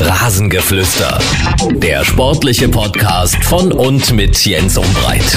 Rasengeflüster. 0.00 1.18
Der 1.72 2.04
sportliche 2.04 2.68
Podcast 2.68 3.42
von 3.44 3.72
und 3.72 4.12
mit 4.12 4.44
Jens 4.44 4.78
Umbreit. 4.78 5.36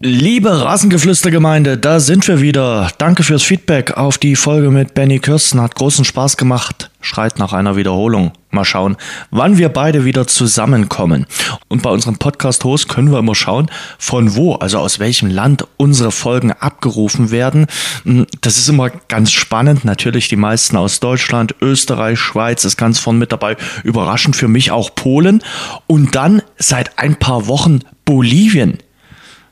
Liebe 0.00 0.64
Rasengeflüstergemeinde, 0.64 1.76
da 1.76 1.98
sind 1.98 2.28
wir 2.28 2.40
wieder. 2.40 2.88
Danke 2.98 3.24
fürs 3.24 3.42
Feedback 3.42 3.96
auf 3.96 4.16
die 4.16 4.36
Folge 4.36 4.70
mit 4.70 4.94
Benny 4.94 5.18
Kirsten. 5.18 5.60
Hat 5.60 5.74
großen 5.74 6.04
Spaß 6.04 6.36
gemacht. 6.36 6.92
Schreit 7.00 7.40
nach 7.40 7.52
einer 7.52 7.74
Wiederholung. 7.74 8.30
Mal 8.52 8.64
schauen, 8.64 8.96
wann 9.32 9.58
wir 9.58 9.70
beide 9.70 10.04
wieder 10.04 10.28
zusammenkommen. 10.28 11.26
Und 11.66 11.82
bei 11.82 11.90
unserem 11.90 12.16
Podcast-Host 12.16 12.88
können 12.88 13.10
wir 13.10 13.18
immer 13.18 13.34
schauen, 13.34 13.72
von 13.98 14.36
wo, 14.36 14.54
also 14.54 14.78
aus 14.78 15.00
welchem 15.00 15.30
Land 15.30 15.66
unsere 15.78 16.12
Folgen 16.12 16.52
abgerufen 16.52 17.32
werden. 17.32 17.66
Hm, 18.04 18.24
das 18.40 18.56
ist 18.56 18.68
immer 18.68 18.90
ganz 18.90 19.32
spannend. 19.32 19.84
Natürlich 19.84 20.28
die 20.28 20.36
meisten 20.36 20.76
aus 20.76 21.00
Deutschland, 21.00 21.56
Österreich, 21.60 22.20
Schweiz 22.20 22.64
ist 22.64 22.76
ganz 22.76 23.00
vorn 23.00 23.18
mit 23.18 23.32
dabei. 23.32 23.56
Überraschend 23.82 24.36
für 24.36 24.46
mich 24.46 24.70
auch 24.70 24.94
Polen. 24.94 25.42
Und 25.88 26.14
dann 26.14 26.40
seit 26.56 27.00
ein 27.00 27.16
paar 27.16 27.48
Wochen 27.48 27.80
Bolivien. 28.04 28.78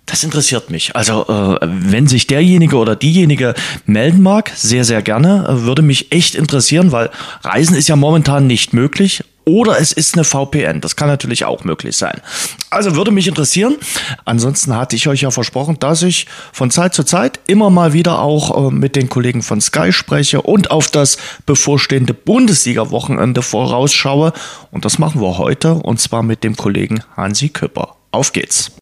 Das 0.06 0.22
interessiert 0.22 0.70
mich. 0.70 0.94
Also 0.94 1.26
äh, 1.28 1.58
wenn 1.62 2.06
sich 2.06 2.28
derjenige 2.28 2.76
oder 2.76 2.94
diejenige 2.94 3.54
melden 3.86 4.22
mag, 4.22 4.52
sehr, 4.54 4.84
sehr 4.84 5.02
gerne. 5.02 5.46
Äh, 5.48 5.62
würde 5.62 5.82
mich 5.82 6.12
echt 6.12 6.36
interessieren, 6.36 6.92
weil 6.92 7.10
Reisen 7.42 7.76
ist 7.76 7.88
ja 7.88 7.96
momentan 7.96 8.46
nicht 8.46 8.72
möglich. 8.72 9.24
Oder 9.48 9.78
es 9.78 9.92
ist 9.92 10.14
eine 10.14 10.24
VPN. 10.24 10.80
Das 10.80 10.96
kann 10.96 11.08
natürlich 11.08 11.44
auch 11.44 11.62
möglich 11.62 11.96
sein. 11.96 12.20
Also 12.68 12.96
würde 12.96 13.12
mich 13.12 13.28
interessieren. 13.28 13.76
Ansonsten 14.24 14.74
hatte 14.74 14.96
ich 14.96 15.06
euch 15.06 15.20
ja 15.20 15.30
versprochen, 15.30 15.78
dass 15.78 16.02
ich 16.02 16.26
von 16.52 16.72
Zeit 16.72 16.94
zu 16.94 17.04
Zeit 17.04 17.38
immer 17.46 17.70
mal 17.70 17.92
wieder 17.92 18.20
auch 18.20 18.68
äh, 18.68 18.70
mit 18.72 18.96
den 18.96 19.08
Kollegen 19.08 19.42
von 19.42 19.60
Sky 19.60 19.92
spreche 19.92 20.42
und 20.42 20.72
auf 20.72 20.90
das 20.90 21.18
bevorstehende 21.46 22.12
Bundesliga-Wochenende 22.14 23.42
vorausschaue. 23.42 24.32
Und 24.72 24.84
das 24.84 24.98
machen 24.98 25.20
wir 25.20 25.38
heute 25.38 25.74
und 25.74 26.00
zwar 26.00 26.24
mit 26.24 26.42
dem 26.42 26.56
Kollegen 26.56 27.02
Hansi 27.16 27.48
Küpper. 27.48 27.96
Auf 28.10 28.32
geht's. 28.32 28.72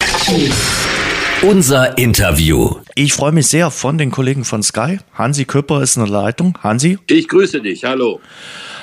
Unser 1.47 1.99
Interview. 1.99 2.77
Ich 2.95 3.13
freue 3.13 3.33
mich 3.33 3.49
sehr 3.49 3.71
von 3.71 3.99
den 3.99 4.11
Kollegen 4.11 4.47
von 4.47 4.63
Sky. 4.63 4.97
Hansi 5.13 5.45
Köpper 5.45 5.83
ist 5.83 5.97
in 5.97 6.05
der 6.05 6.11
Leitung. 6.11 6.57
Hansi. 6.63 6.99
Ich 7.07 7.29
grüße 7.29 7.61
dich. 7.61 7.85
Hallo. 7.85 8.21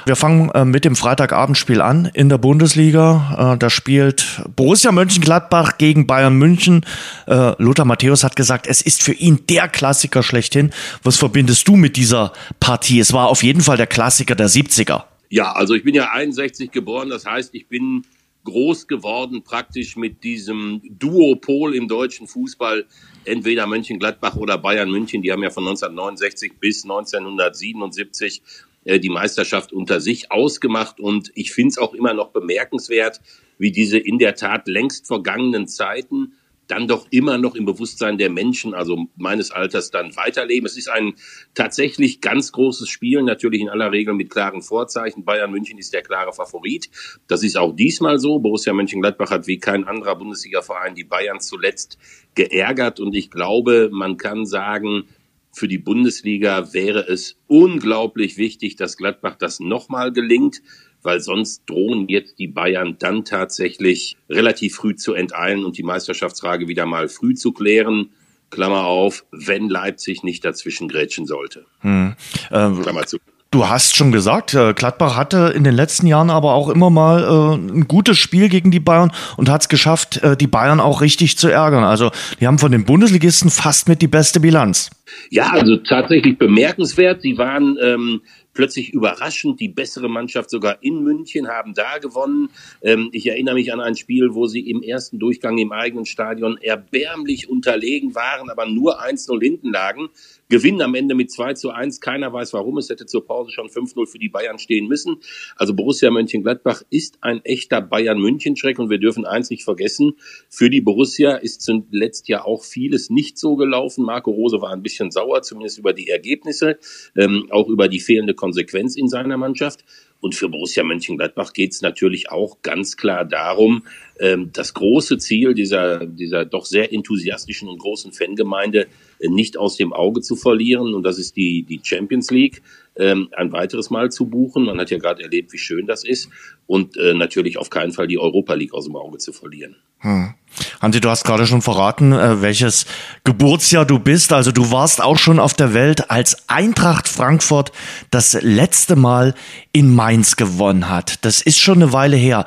Wir 0.06 0.16
fangen 0.16 0.52
äh, 0.52 0.64
mit 0.64 0.86
dem 0.86 0.96
Freitagabendspiel 0.96 1.82
an 1.82 2.12
in 2.14 2.30
der 2.30 2.38
Bundesliga. 2.38 3.54
Äh, 3.56 3.58
da 3.58 3.72
spielt 3.72 4.44
Borussia 4.56 4.92
Mönchengladbach 4.92 5.80
gegen 5.80 6.06
Bayern 6.06 6.36
München. 6.36 6.86
Äh, 7.26 7.54
Lothar 7.58 7.86
Matthäus 7.86 8.24
hat 8.24 8.36
gesagt, 8.36 8.68
es 8.68 8.84
ist 8.84 9.02
für 9.02 9.14
ihn 9.14 9.40
der 9.50 9.68
Klassiker 9.68 10.22
schlechthin. 10.22 10.70
Was 11.02 11.18
verbindest 11.18 11.68
du 11.68 11.76
mit 11.76 11.96
dieser 11.96 12.32
Partie? 12.60 13.00
Es 13.00 13.12
war 13.12 13.30
auf 13.30 13.42
jeden 13.42 13.62
Fall 13.62 13.78
der 13.78 13.88
Klassiker 13.88 14.36
der 14.36 14.50
70er. 14.50 15.06
Ja, 15.30 15.54
also 15.54 15.74
ich 15.74 15.84
bin 15.84 15.96
ja 15.96 16.12
61 16.12 16.70
geboren. 16.70 17.10
Das 17.10 17.26
heißt, 17.26 17.56
ich 17.56 17.68
bin 17.68 18.04
groß 18.44 18.88
geworden 18.88 19.44
praktisch 19.44 19.96
mit 19.96 20.24
diesem 20.24 20.82
Duopol 20.84 21.76
im 21.76 21.88
deutschen 21.88 22.28
Fußball, 22.28 22.86
entweder 23.26 23.68
Mönchengladbach 23.68 24.36
oder 24.36 24.58
Bayern 24.58 24.90
München. 24.90 25.22
Die 25.22 25.32
haben 25.32 25.44
ja 25.44 25.50
von 25.50 25.64
1969 25.64 26.54
bis 26.60 26.84
1977 26.84 28.42
äh, 28.86 29.00
die 29.00 29.10
Meisterschaft 29.10 29.74
unter 29.74 30.02
sich 30.02 30.32
ausgemacht. 30.32 31.00
Und 31.00 31.32
ich 31.36 31.52
finde 31.52 31.70
es 31.70 31.78
auch 31.78 31.94
immer 31.94 32.14
noch 32.14 32.30
bemerkenswert, 32.30 33.22
wie 33.58 33.72
diese 33.72 33.98
in 33.98 34.18
der 34.18 34.36
Tat 34.36 34.68
längst 34.68 35.08
vergangenen 35.08 35.68
Zeiten 35.68 36.34
dann 36.72 36.88
doch 36.88 37.06
immer 37.12 37.38
noch 37.38 37.56
im 37.56 37.66
Bewusstsein 37.66 38.18
der 38.18 38.30
Menschen, 38.30 38.74
also 38.74 39.08
meines 39.18 39.52
Alters, 39.52 39.92
dann 39.92 40.16
weiterleben. 40.16 40.66
Es 40.66 40.78
ist 40.78 40.90
ein 40.90 41.16
tatsächlich 41.54 42.22
ganz 42.22 42.54
großes 42.54 42.88
Spiel, 42.88 43.22
natürlich 43.24 43.60
in 43.60 43.68
aller 43.68 43.92
Regel 43.92 44.14
mit 44.14 44.30
klaren 44.30 44.62
Vorzeichen. 44.62 45.26
Bayern 45.26 45.52
München 45.52 45.78
ist 45.78 45.94
der 45.94 46.02
klare 46.02 46.32
Favorit. 46.32 46.90
Das 47.28 47.44
ist 47.44 47.58
auch 47.58 47.76
diesmal 47.76 48.20
so. 48.20 48.40
Borussia 48.40 48.72
Mönchengladbach 48.72 49.32
hat 49.32 49.48
wie 49.48 49.60
kein 49.60 49.84
anderer 49.84 50.16
Bundesliga-Verein 50.16 50.96
die 50.96 51.04
Bayern 51.04 51.42
zuletzt 51.42 51.98
geärgert. 52.36 53.02
Und 53.02 53.16
ich 53.16 53.30
glaube, 53.30 53.90
man 53.92 54.16
kann 54.16 54.46
sagen, 54.46 55.04
für 55.52 55.68
die 55.68 55.78
Bundesliga 55.78 56.74
wäre 56.74 57.06
es 57.06 57.36
unglaublich 57.48 58.38
wichtig, 58.38 58.78
dass 58.78 58.96
Gladbach 58.96 59.36
das 59.36 59.60
nochmal 59.60 60.14
gelingt 60.14 60.62
weil 61.04 61.20
sonst 61.20 61.64
drohen 61.68 62.08
jetzt 62.08 62.40
die 62.40 62.48
Bayern 62.48 62.96
dann 63.00 63.26
tatsächlich 63.26 64.18
relativ 64.30 64.76
früh 64.76 64.96
zu 64.96 65.14
enteilen 65.14 65.66
und 65.66 65.78
die 65.78 65.84
Meisterschaftsfrage 65.84 66.68
wieder 66.68 66.86
mal 66.86 67.08
früh 67.08 67.36
zu 67.36 67.52
klären. 67.52 68.10
Klammer 68.50 68.86
auf, 68.86 69.24
wenn 69.32 69.70
Leipzig 69.70 70.24
nicht 70.24 70.44
dazwischen 70.44 70.90
grätschen 70.90 71.26
sollte. 71.26 71.66
Hm. 71.80 72.16
Ähm, 72.52 72.82
Klammer 72.82 73.06
zu. 73.06 73.18
Du 73.54 73.68
hast 73.68 73.98
schon 73.98 74.14
gesagt, 74.14 74.54
äh, 74.54 74.74
Gladbach 74.74 75.18
hatte 75.18 75.52
in 75.54 75.66
den 75.66 75.76
letzten 75.76 76.08
Jahren 76.08 76.30
aber 76.30 76.54
auch 76.54 76.70
immer 76.70 76.90
mal 76.90 77.22
äh, 77.22 77.56
ein 77.58 77.86
gutes 77.86 78.18
Spiel 78.18 78.48
gegen 78.48 78.72
die 78.72 78.80
Bayern 78.80 79.12
und 79.36 79.50
hat 79.50 79.64
es 79.64 79.68
geschafft, 79.68 80.24
äh, 80.24 80.38
die 80.38 80.48
Bayern 80.48 80.80
auch 80.80 81.02
richtig 81.02 81.38
zu 81.38 81.50
ärgern. 81.50 81.84
Also 81.84 82.12
die 82.40 82.48
haben 82.48 82.60
von 82.60 82.72
den 82.72 82.86
Bundesligisten 82.86 83.50
fast 83.50 83.90
mit 83.90 84.02
die 84.02 84.08
beste 84.08 84.40
Bilanz. 84.40 84.90
Ja, 85.32 85.50
also 85.50 85.76
tatsächlich 85.76 86.38
bemerkenswert. 86.38 87.22
Sie 87.22 87.38
waren 87.38 87.78
ähm, 87.84 88.22
plötzlich 88.54 88.94
überraschend 88.94 89.60
die 89.60 89.70
bessere 89.70 90.10
Mannschaft 90.10 90.50
sogar 90.50 90.84
in 90.84 91.04
München, 91.04 91.48
haben 91.48 91.74
da 91.74 91.98
gewonnen. 91.98 92.50
Ähm, 92.82 93.10
ich 93.12 93.28
erinnere 93.28 93.56
mich 93.56 93.74
an 93.74 93.80
ein 93.80 93.96
Spiel, 93.96 94.30
wo 94.34 94.48
sie 94.48 94.70
im 94.70 94.82
ersten 94.84 95.20
Durchgang 95.20 95.58
im 95.58 95.72
eigenen 95.72 96.06
Stadion 96.06 96.58
erbärmlich 96.58 97.50
unterlegen 97.50 98.16
waren, 98.16 98.50
aber 98.50 98.66
nur 98.66 99.02
1-0 99.02 99.42
hinten 99.42 99.72
lagen. 99.72 100.10
Gewinnen 100.52 100.82
am 100.82 100.96
Ende 100.96 101.16
mit 101.16 101.32
2 101.32 101.54
zu 101.54 101.70
1. 101.70 102.02
Keiner 102.02 102.34
weiß 102.34 102.52
warum. 102.52 102.78
Es 102.78 102.90
hätte 102.90 103.06
zur 103.06 103.26
Pause 103.26 103.52
schon 103.52 103.70
5-0 103.70 104.06
für 104.06 104.20
die 104.20 104.28
Bayern 104.28 104.60
stehen 104.60 104.86
müssen. 104.88 105.16
Also 105.56 105.74
Borussia 105.74 106.12
Mönchengladbach 106.12 106.84
ist 106.90 107.20
ein 107.22 107.40
echter 107.46 107.80
Bayern-München-Schreck 107.80 108.78
und 108.78 108.90
wir 108.90 109.00
dürfen 109.00 109.26
eins 109.26 109.50
nicht 109.50 109.64
vergessen. 109.64 110.18
Für 110.50 110.70
die 110.70 110.82
Borussia 110.82 111.36
ist 111.36 111.62
zuletzt 111.62 112.28
ja 112.28 112.44
auch 112.44 112.66
vieles 112.66 113.10
nicht 113.10 113.38
so 113.38 113.56
gelaufen. 113.56 114.04
Marco 114.04 114.30
Rose 114.30 114.62
war 114.62 114.74
ein 114.74 114.84
bisschen 114.84 115.10
sauer, 115.10 115.42
zumindest 115.42 115.80
über 115.80 115.94
die 115.94 116.10
Ergebnisse, 116.10 116.78
ähm, 117.16 117.48
auch 117.50 117.70
über 117.70 117.88
die 117.88 118.02
fehlende 118.02 118.34
Konsequenz 118.34 118.98
in 118.98 119.08
seiner 119.08 119.38
Mannschaft. 119.38 119.86
Und 120.22 120.36
für 120.36 120.48
Borussia 120.48 120.84
Mönchengladbach 120.84 121.52
geht 121.52 121.72
es 121.72 121.82
natürlich 121.82 122.32
auch 122.32 122.62
ganz 122.62 122.96
klar 122.96 123.26
darum, 123.26 123.84
ähm, 124.20 124.52
das 124.54 124.74
große 124.76 125.18
Ziel 125.18 125.56
dieser, 125.56 126.06
dieser 126.06 126.46
doch 126.46 126.66
sehr 126.66 126.94
enthusiastischen 126.94 127.68
und 127.68 127.80
großen 127.80 128.14
Fangemeinde 128.14 128.88
äh, 129.20 129.28
nicht 129.28 129.58
aus 129.58 129.78
dem 129.78 129.92
Auge 129.92 130.22
zu 130.22 130.36
verlieren. 130.36 130.94
Und 130.94 131.04
das 131.04 131.18
ist 131.18 131.36
die, 131.36 131.64
die 131.64 131.82
Champions 131.84 132.30
League 132.30 132.62
ähm, 132.96 133.30
ein 133.36 133.52
weiteres 133.52 133.90
Mal 133.90 134.12
zu 134.12 134.28
buchen. 134.28 134.66
Man 134.66 134.80
hat 134.80 134.92
ja 134.92 134.98
gerade 134.98 135.24
erlebt, 135.24 135.54
wie 135.54 135.58
schön 135.58 135.88
das 135.88 136.04
ist. 136.04 136.30
Und 136.68 136.98
äh, 136.98 137.14
natürlich 137.14 137.58
auf 137.58 137.70
keinen 137.70 137.92
Fall 137.92 138.08
die 138.08 138.20
Europa 138.20 138.54
League 138.54 138.74
aus 138.74 138.86
dem 138.86 138.96
Auge 138.96 139.18
zu 139.18 139.34
verlieren. 139.34 139.76
Hm. 140.00 140.34
Hansi, 140.82 141.00
du 141.00 141.10
hast 141.10 141.24
gerade 141.24 141.46
schon 141.46 141.62
verraten, 141.62 142.12
äh, 142.12 142.42
welches 142.42 142.86
Geburtsjahr 143.24 143.86
du 143.86 144.00
bist. 144.00 144.34
Also 144.34 144.52
du 144.52 144.72
warst 144.72 145.02
auch 145.02 145.18
schon 145.18 145.40
auf 145.40 145.54
der 145.54 145.74
Welt, 145.74 146.10
als 146.10 146.50
Eintracht 146.50 147.08
Frankfurt 147.08 147.72
das 148.10 148.34
letzte 148.42 148.96
Mal 148.96 149.36
in 149.72 149.94
Mainz 149.94 150.36
gewonnen 150.36 150.90
hat. 150.90 151.24
Das 151.24 151.42
ist 151.42 151.60
schon 151.60 151.82
eine 151.82 151.94
Weile 151.94 152.18
her. 152.18 152.46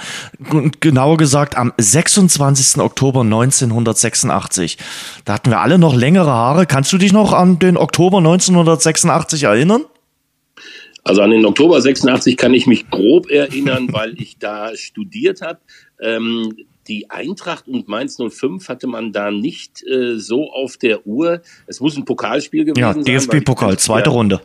Genauer 0.80 1.16
gesagt 1.16 1.56
am 1.56 1.72
26. 1.78 2.82
Oktober 2.82 3.20
1986. 3.20 4.78
Da 5.24 5.34
hatten 5.34 5.50
wir 5.50 5.60
alle 5.60 5.78
noch 5.78 5.94
längere 5.94 6.32
Haare. 6.32 6.66
Kannst 6.66 6.92
du 6.92 6.98
dich 6.98 7.12
noch 7.12 7.32
an 7.32 7.58
den 7.58 7.76
Oktober 7.76 8.18
1986 8.18 9.44
erinnern? 9.44 9.84
Also 11.04 11.20
an 11.20 11.30
den 11.30 11.44
Oktober 11.44 11.80
86 11.80 12.38
kann 12.38 12.54
ich 12.54 12.66
mich 12.66 12.88
grob 12.88 13.30
erinnern, 13.30 13.92
weil 13.92 14.18
ich 14.20 14.38
da 14.38 14.74
studiert 14.74 15.42
habe. 15.42 15.60
Ähm, 16.00 16.54
die 16.88 17.10
Eintracht 17.10 17.68
und 17.68 17.88
Mainz 17.88 18.16
05 18.16 18.68
hatte 18.68 18.86
man 18.86 19.12
da 19.12 19.30
nicht 19.30 19.86
äh, 19.86 20.18
so 20.18 20.50
auf 20.50 20.78
der 20.78 21.06
Uhr. 21.06 21.42
Es 21.66 21.80
muss 21.80 21.96
ein 21.96 22.06
Pokalspiel 22.06 22.64
gewesen 22.64 22.80
ja, 22.80 22.94
sein. 22.94 23.04
Ja, 23.04 23.18
DFB-Pokal, 23.18 23.78
zweite 23.78 24.10
Runde. 24.10 24.40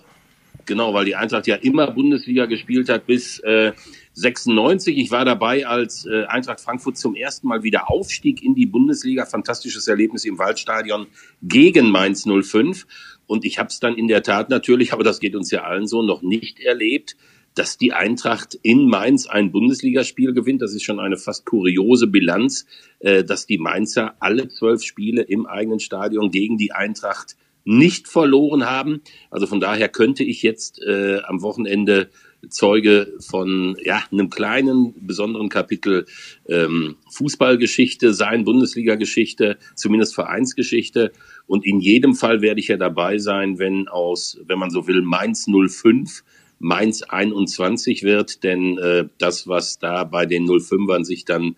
Genau, 0.66 0.94
weil 0.94 1.06
die 1.06 1.16
Eintracht 1.16 1.48
ja 1.48 1.56
immer 1.56 1.90
Bundesliga 1.90 2.46
gespielt 2.46 2.90
hat 2.90 3.08
bis 3.08 3.40
äh, 3.40 3.72
96. 4.14 4.98
Ich 4.98 5.12
war 5.12 5.26
dabei, 5.26 5.66
als 5.66 6.06
äh, 6.06 6.26
Eintracht 6.26 6.60
Frankfurt 6.60 6.98
zum 6.98 7.16
ersten 7.16 7.48
Mal 7.48 7.64
wieder 7.64 7.90
aufstieg 7.90 8.44
in 8.44 8.54
die 8.54 8.66
Bundesliga. 8.66 9.26
Fantastisches 9.26 9.88
Erlebnis 9.88 10.26
im 10.26 10.38
Waldstadion 10.38 11.08
gegen 11.42 11.90
Mainz 11.90 12.26
05. 12.26 12.86
Und 13.30 13.46
ich 13.46 13.60
habe 13.60 13.70
es 13.70 13.80
dann 13.80 13.96
in 13.96 14.08
der 14.08 14.24
Tat 14.24 14.50
natürlich, 14.50 14.92
aber 14.92 15.04
das 15.04 15.20
geht 15.20 15.36
uns 15.36 15.52
ja 15.52 15.64
allen 15.64 15.86
so, 15.86 16.02
noch 16.02 16.24
nicht 16.24 16.60
erlebt, 16.60 17.16
dass 17.54 17.78
die 17.78 17.94
Eintracht 17.94 18.58
in 18.64 18.88
Mainz 18.88 19.28
ein 19.28 19.52
Bundesligaspiel 19.52 20.34
gewinnt. 20.34 20.64
Das 20.64 20.74
ist 20.74 20.82
schon 20.82 21.00
eine 21.00 21.16
fast 21.16 21.46
kuriose 21.46 22.08
Bilanz, 22.08 22.66
äh, 22.98 23.24
dass 23.24 23.46
die 23.46 23.60
Mainzer 23.60 24.16
alle 24.20 24.48
zwölf 24.48 24.82
Spiele 24.82 25.22
im 25.22 25.46
eigenen 25.46 25.80
Stadion 25.80 26.32
gegen 26.32 26.58
die 26.58 26.72
Eintracht 26.72 27.36
nicht 27.66 28.08
verloren 28.08 28.66
haben. 28.66 29.02
Also 29.30 29.46
von 29.46 29.60
daher 29.60 29.90
könnte 29.90 30.24
ich 30.24 30.42
jetzt 30.42 30.82
äh, 30.82 31.20
am 31.24 31.44
Wochenende 31.44 32.10
Zeuge 32.48 33.14
von 33.20 33.76
ja, 33.84 34.04
einem 34.12 34.30
kleinen, 34.30 34.94
besonderen 35.06 35.50
Kapitel 35.50 36.06
ähm, 36.48 36.96
Fußballgeschichte 37.12 38.14
sein, 38.14 38.46
Bundesliga-Geschichte, 38.46 39.58
zumindest 39.76 40.16
Vereinsgeschichte. 40.16 41.12
Und 41.48 41.66
in 41.66 41.80
jedem 41.80 42.16
Fall 42.16 42.42
werde 42.42 42.60
ich 42.60 42.70
ja 42.70 42.78
dabei 42.78 43.18
sein, 43.18 43.60
wenn 43.60 43.88
aus, 43.88 44.40
wenn 44.46 44.60
man 44.60 44.70
so 44.70 44.88
will, 44.88 45.02
Mainz 45.02 45.48
05 45.48 46.24
Mainz 46.60 47.04
21 47.04 48.04
wird, 48.04 48.44
denn 48.44 48.78
äh, 48.78 49.08
das, 49.18 49.48
was 49.48 49.80
da 49.80 50.04
bei 50.04 50.26
den 50.26 50.46
05ern 50.46 51.06
sich 51.06 51.24
dann 51.24 51.56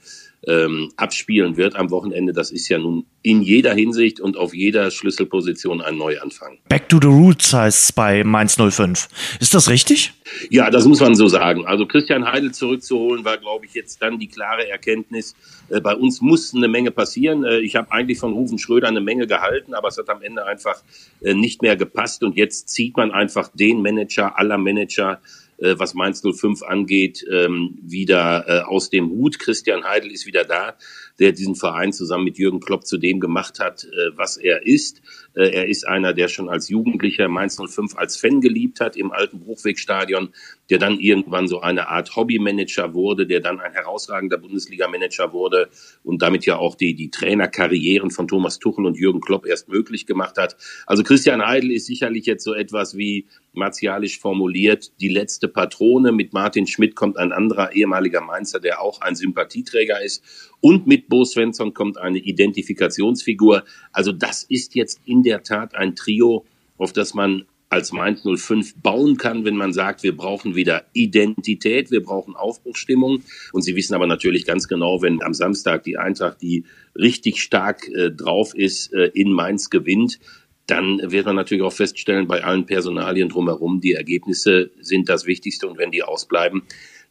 ähm, 0.48 0.92
abspielen 0.96 1.56
wird 1.56 1.76
am 1.76 1.92
Wochenende, 1.92 2.34
das 2.34 2.52
ist 2.52 2.68
ja 2.70 2.80
nun 2.80 3.06
in 3.22 3.44
jeder 3.44 3.74
Hinsicht 3.74 4.20
und 4.20 4.38
auf 4.38 4.56
jeder 4.56 4.90
Schlüsselposition 4.90 5.82
ein 5.82 5.98
Neuanfang. 5.98 6.58
Back 6.68 6.90
to 6.90 6.98
the 7.00 7.08
Roots 7.08 7.54
heißt 7.54 7.86
es 7.86 7.92
bei 7.92 8.24
Mainz 8.24 8.56
05. 8.56 9.08
Ist 9.40 9.54
das 9.54 9.70
richtig? 9.70 10.14
Ja, 10.50 10.72
das 10.72 10.86
muss 10.86 11.00
man 11.00 11.14
so 11.14 11.28
sagen. 11.28 11.66
Also 11.68 11.86
Christian 11.86 12.26
Heidel 12.26 12.52
zurückzuholen, 12.52 13.24
war, 13.24 13.38
glaube 13.38 13.66
ich, 13.68 13.76
jetzt 13.76 14.02
dann 14.02 14.18
die 14.18 14.28
klare 14.28 14.68
Erkenntnis. 14.68 15.36
Äh, 15.70 15.80
bei 15.80 15.96
uns 15.96 16.22
muss 16.22 16.56
eine 16.56 16.68
Menge 16.68 16.90
passieren. 16.90 17.44
Äh, 17.44 17.60
ich 17.60 17.76
habe 17.76 17.92
eigentlich 17.92 18.18
von 18.18 18.34
Rufen 18.34 18.58
Schröder 18.58 18.88
eine 18.88 19.02
Menge 19.02 19.28
gehalten, 19.28 19.76
aber 19.76 19.90
es 19.90 19.98
hat 19.98 20.10
am 20.10 20.24
Ende 20.24 20.46
einfach 20.46 20.82
äh, 21.22 21.36
nicht 21.36 21.62
mehr 21.62 21.76
gepasst. 21.76 22.24
Und 22.24 22.36
jetzt 22.36 22.70
zieht 22.70 22.98
man 22.98 23.12
einfach 23.12 23.50
den 23.54 23.84
Manager 23.84 24.40
aller 24.40 24.58
Manager 24.58 25.22
äh, 25.62 25.76
was 25.78 25.94
Mainz 25.94 26.22
05 26.22 26.64
angeht, 26.64 27.26
ähm, 27.32 27.78
wieder 27.82 28.46
äh, 28.48 28.62
aus 28.62 28.90
dem 28.90 29.10
Hut. 29.10 29.40
Christian 29.40 29.84
Heidel 29.84 30.12
ist 30.12 30.26
wieder 30.26 30.44
da, 30.44 30.76
der 31.20 31.32
diesen 31.32 31.56
Verein 31.56 31.94
zusammen 31.94 32.26
mit 32.26 32.38
Jürgen 32.38 32.60
Klopp 32.60 32.86
zu 32.86 32.98
dem 32.98 33.20
gemacht 33.20 33.60
hat, 33.60 33.86
äh, 33.86 34.18
was 34.18 34.38
er 34.38 34.66
ist. 34.66 35.02
Äh, 35.34 35.50
er 35.50 35.68
ist 35.68 35.88
einer, 35.88 36.14
der 36.14 36.28
schon 36.28 36.50
als 36.50 36.70
Jugendlicher 36.70 37.28
Mainz 37.28 37.58
05 37.58 37.96
als 37.96 38.18
Fan 38.18 38.42
geliebt 38.42 38.80
hat 38.80 38.96
im 38.96 39.12
alten 39.12 39.40
Bruchwegstadion, 39.40 40.30
der 40.70 40.78
dann 40.78 41.00
irgendwann 41.00 41.48
so 41.48 41.62
eine 41.62 41.88
Art 41.90 42.16
Hobbymanager 42.16 42.94
wurde, 42.94 43.28
der 43.28 43.40
dann 43.40 43.60
ein 43.60 43.74
herausragender 43.74 44.38
Bundesliga-Manager 44.38 45.34
wurde 45.34 45.70
und 46.04 46.22
damit 46.22 46.46
ja 46.46 46.58
auch 46.58 46.76
die, 46.76 46.96
die 46.96 47.10
Trainerkarrieren 47.10 48.12
von 48.12 48.28
Thomas 48.28 48.60
Tuchel 48.60 48.86
und 48.86 48.98
Jürgen 48.98 49.22
Klopp 49.22 49.46
erst 49.46 49.70
möglich 49.70 50.06
gemacht 50.06 50.38
hat. 50.38 50.56
Also 50.86 51.04
Christian 51.04 51.46
Heidel 51.46 51.72
ist 51.72 51.86
sicherlich 51.86 52.26
jetzt 52.26 52.44
so 52.44 52.54
etwas 52.54 52.96
wie 52.96 53.28
martialisch 53.54 54.20
formuliert 54.20 54.92
die 55.02 55.10
letzte 55.10 55.48
Patrone. 55.48 56.12
Mit 56.12 56.34
Martin 56.34 56.68
Schmidt 56.68 56.96
kommt 56.96 57.18
ein 57.18 57.32
anderer 57.32 57.74
ehemaliger 57.74 58.22
Mainzer, 58.22 58.60
der 58.60 58.82
auch 58.82 59.02
ein 59.02 59.16
Sympathieträger 59.16 60.02
ist. 60.02 60.24
Und 60.62 60.88
mit 60.88 61.10
Bo 61.10 61.26
Svensson 61.26 61.74
kommt 61.74 61.98
eine 61.98 62.20
Identifikationsfigur. 62.20 63.64
Also 63.92 64.12
das 64.12 64.44
ist 64.44 64.76
jetzt 64.76 65.02
in 65.06 65.24
der 65.24 65.44
Tat 65.44 65.76
ein 65.76 65.96
Trio, 65.96 66.46
auf 66.78 66.94
das 66.94 67.14
man 67.14 67.46
als 67.72 67.94
Mainz 67.94 68.22
05 68.24 68.76
bauen 68.84 69.18
kann, 69.18 69.46
wenn 69.46 69.56
man 69.56 69.72
sagt, 69.72 70.04
wir 70.04 70.16
brauchen 70.16 70.56
wieder 70.56 70.84
Identität, 70.92 71.90
wir 71.90 72.04
brauchen 72.04 72.36
Aufbruchstimmung. 72.36 73.24
Und 73.54 73.62
Sie 73.62 73.78
wissen 73.78 73.96
aber 73.96 74.08
natürlich 74.08 74.46
ganz 74.46 74.68
genau, 74.68 75.02
wenn 75.02 75.24
am 75.24 75.34
Samstag 75.34 75.84
die 75.84 75.98
Eintracht, 75.98 76.42
die 76.42 76.66
richtig 76.96 77.42
stark 77.42 77.88
äh, 77.88 78.12
drauf 78.12 78.54
ist, 78.54 78.92
äh, 78.94 79.12
in 79.14 79.32
Mainz 79.32 79.70
gewinnt, 79.70 80.20
dann 80.68 81.00
wird 81.12 81.26
man 81.26 81.38
natürlich 81.38 81.64
auch 81.64 81.74
feststellen, 81.74 82.28
bei 82.28 82.44
allen 82.44 82.66
Personalien 82.66 83.30
drumherum, 83.30 83.80
die 83.80 83.94
Ergebnisse 83.94 84.72
sind 84.82 85.08
das 85.08 85.26
Wichtigste 85.26 85.68
und 85.68 85.78
wenn 85.78 85.92
die 85.92 86.04
ausbleiben, 86.04 86.64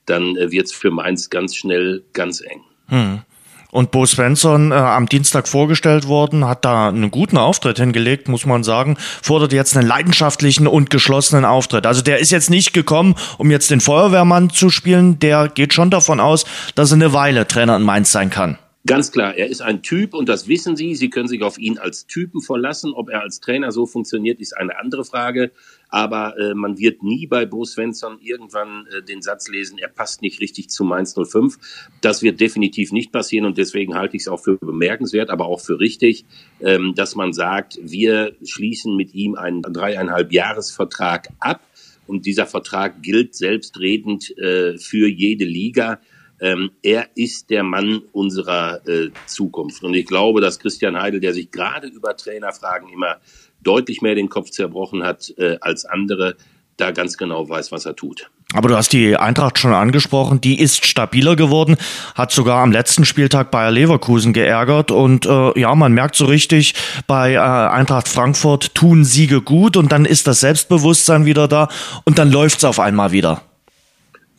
dann 0.05 0.37
äh, 0.37 0.51
wird 0.51 0.67
es 0.67 0.73
für 0.73 0.91
Mainz 0.91 1.31
ganz 1.31 1.57
schnell 1.57 2.05
ganz 2.13 2.43
eng. 2.43 2.61
Hm. 2.89 3.23
Und 3.71 3.91
Bo 3.91 4.07
Svensson 4.07 4.73
äh, 4.73 4.75
am 4.75 5.09
Dienstag 5.09 5.49
vorgestellt 5.49 6.07
worden, 6.09 6.47
hat 6.47 6.65
da 6.65 6.89
einen 6.89 7.11
guten 7.11 7.37
Auftritt 7.37 7.79
hingelegt, 7.79 8.29
muss 8.29 8.47
man 8.47 8.65
sagen, 8.65 8.97
fordert 9.23 9.53
jetzt 9.53 9.77
einen 9.77 9.87
leidenschaftlichen 9.87 10.67
und 10.67 10.91
geschlossenen 10.91 11.45
Auftritt. 11.45 11.87
Also 11.87 12.03
der 12.03 12.19
ist 12.19 12.31
jetzt 12.31 12.51
nicht 12.51 12.73
gekommen, 12.73 13.15
um 13.39 13.51
jetzt 13.51 13.71
den 13.71 13.81
Feuerwehrmann 13.81 14.51
zu 14.51 14.71
spielen, 14.71 15.19
der 15.19 15.49
geht 15.49 15.73
schon 15.73 15.91
davon 15.91 16.21
aus, 16.21 16.45
dass 16.75 16.91
er 16.91 16.97
eine 16.97 17.13
Weile 17.13 17.47
Trainer 17.47 17.77
in 17.77 17.83
Mainz 17.83 18.13
sein 18.13 18.31
kann. 18.31 18.59
Ganz 18.87 19.13
klar, 19.13 19.35
er 19.37 19.49
ist 19.49 19.61
ein 19.61 19.83
Typ 19.83 20.15
und 20.15 20.29
das 20.31 20.49
wissen 20.49 20.75
Sie. 20.75 20.95
Sie 20.95 21.11
können 21.11 21.29
sich 21.29 21.43
auf 21.43 21.59
ihn 21.59 21.79
als 21.79 22.07
Typen 22.07 22.41
verlassen. 22.41 22.95
Ob 22.95 23.11
er 23.11 23.21
als 23.21 23.41
Trainer 23.41 23.73
so 23.73 23.85
funktioniert, 23.85 24.41
ist 24.41 24.57
eine 24.57 24.79
andere 24.79 25.05
Frage. 25.05 25.53
Aber 25.91 26.39
äh, 26.39 26.55
man 26.55 26.79
wird 26.79 27.03
nie 27.03 27.27
bei 27.27 27.47
Bo 27.47 27.65
Svensson 27.65 28.19
irgendwann 28.21 28.87
äh, 28.87 29.03
den 29.03 29.23
Satz 29.23 29.49
lesen, 29.49 29.79
er 29.79 29.89
passt 29.89 30.23
nicht 30.23 30.41
richtig 30.41 30.71
zu 30.71 30.85
Mainz 30.85 31.15
05. 31.15 31.59
Das 32.01 32.23
wird 32.23 32.41
definitiv 32.41 32.93
nicht 32.93 33.13
passieren 33.13 33.47
und 33.47 33.59
deswegen 33.59 33.95
halte 33.95 34.17
ich 34.17 34.23
es 34.23 34.29
auch 34.29 34.41
für 34.41 34.57
bemerkenswert, 34.57 35.31
aber 35.31 35.47
auch 35.47 35.61
für 35.61 35.81
richtig, 35.81 36.25
ähm, 36.61 36.95
dass 36.95 37.17
man 37.17 37.33
sagt, 37.33 37.79
wir 37.83 38.37
schließen 38.45 38.97
mit 38.97 39.15
ihm 39.15 39.35
einen 39.35 39.63
dreieinhalb 39.63 40.33
Jahresvertrag 40.33 41.29
ab 41.41 41.61
und 42.07 42.27
dieser 42.27 42.47
Vertrag 42.47 43.03
gilt 43.03 43.35
selbstredend 43.35 44.37
äh, 44.37 44.79
für 44.79 45.09
jede 45.09 45.45
Liga 45.45 46.01
ähm, 46.41 46.71
er 46.83 47.09
ist 47.15 47.51
der 47.51 47.63
Mann 47.63 48.03
unserer 48.13 48.87
äh, 48.89 49.11
Zukunft. 49.27 49.83
Und 49.85 49.95
ich 49.95 50.07
glaube, 50.07 50.41
dass 50.41 50.59
Christian 50.59 51.01
Heidel, 51.01 51.21
der 51.21 51.35
sich 51.35 51.51
gerade 51.51 51.89
über 51.89 52.17
Trainerfragen 52.17 52.89
immer 52.89 53.17
deutlich 53.63 54.01
mehr 54.01 54.15
den 54.15 54.29
Kopf 54.29 54.51
zerbrochen 54.51 55.03
hat 55.03 55.33
äh, 55.37 55.59
als 55.61 55.85
andere, 55.85 56.37
da 56.81 56.91
ganz 56.93 57.17
genau 57.17 57.49
weiß, 57.49 57.73
was 57.73 57.85
er 57.85 57.95
tut. 57.95 58.31
Aber 58.53 58.69
du 58.69 58.77
hast 58.77 58.93
die 58.93 59.17
Eintracht 59.17 59.59
schon 59.59 59.73
angesprochen, 59.73 60.41
die 60.41 60.61
ist 60.61 60.85
stabiler 60.85 61.37
geworden, 61.37 61.77
hat 62.15 62.33
sogar 62.33 62.63
am 62.63 62.73
letzten 62.73 63.05
Spieltag 63.05 63.51
Bayer 63.51 63.71
Leverkusen 63.71 64.33
geärgert 64.33 64.91
und 64.91 65.27
äh, 65.27 65.61
ja, 65.61 65.75
man 65.75 65.93
merkt 65.93 66.17
so 66.17 66.25
richtig, 66.25 66.75
bei 67.07 67.35
äh, 67.35 67.39
Eintracht 67.39 68.09
Frankfurt 68.09 68.75
tun 68.75 69.05
Siege 69.05 69.41
gut 69.41 69.77
und 69.77 69.93
dann 69.93 70.05
ist 70.05 70.27
das 70.27 70.41
Selbstbewusstsein 70.41 71.27
wieder 71.27 71.47
da 71.47 71.69
und 72.05 72.19
dann 72.19 72.33
läuft's 72.33 72.65
auf 72.65 72.81
einmal 72.81 73.13
wieder. 73.13 73.43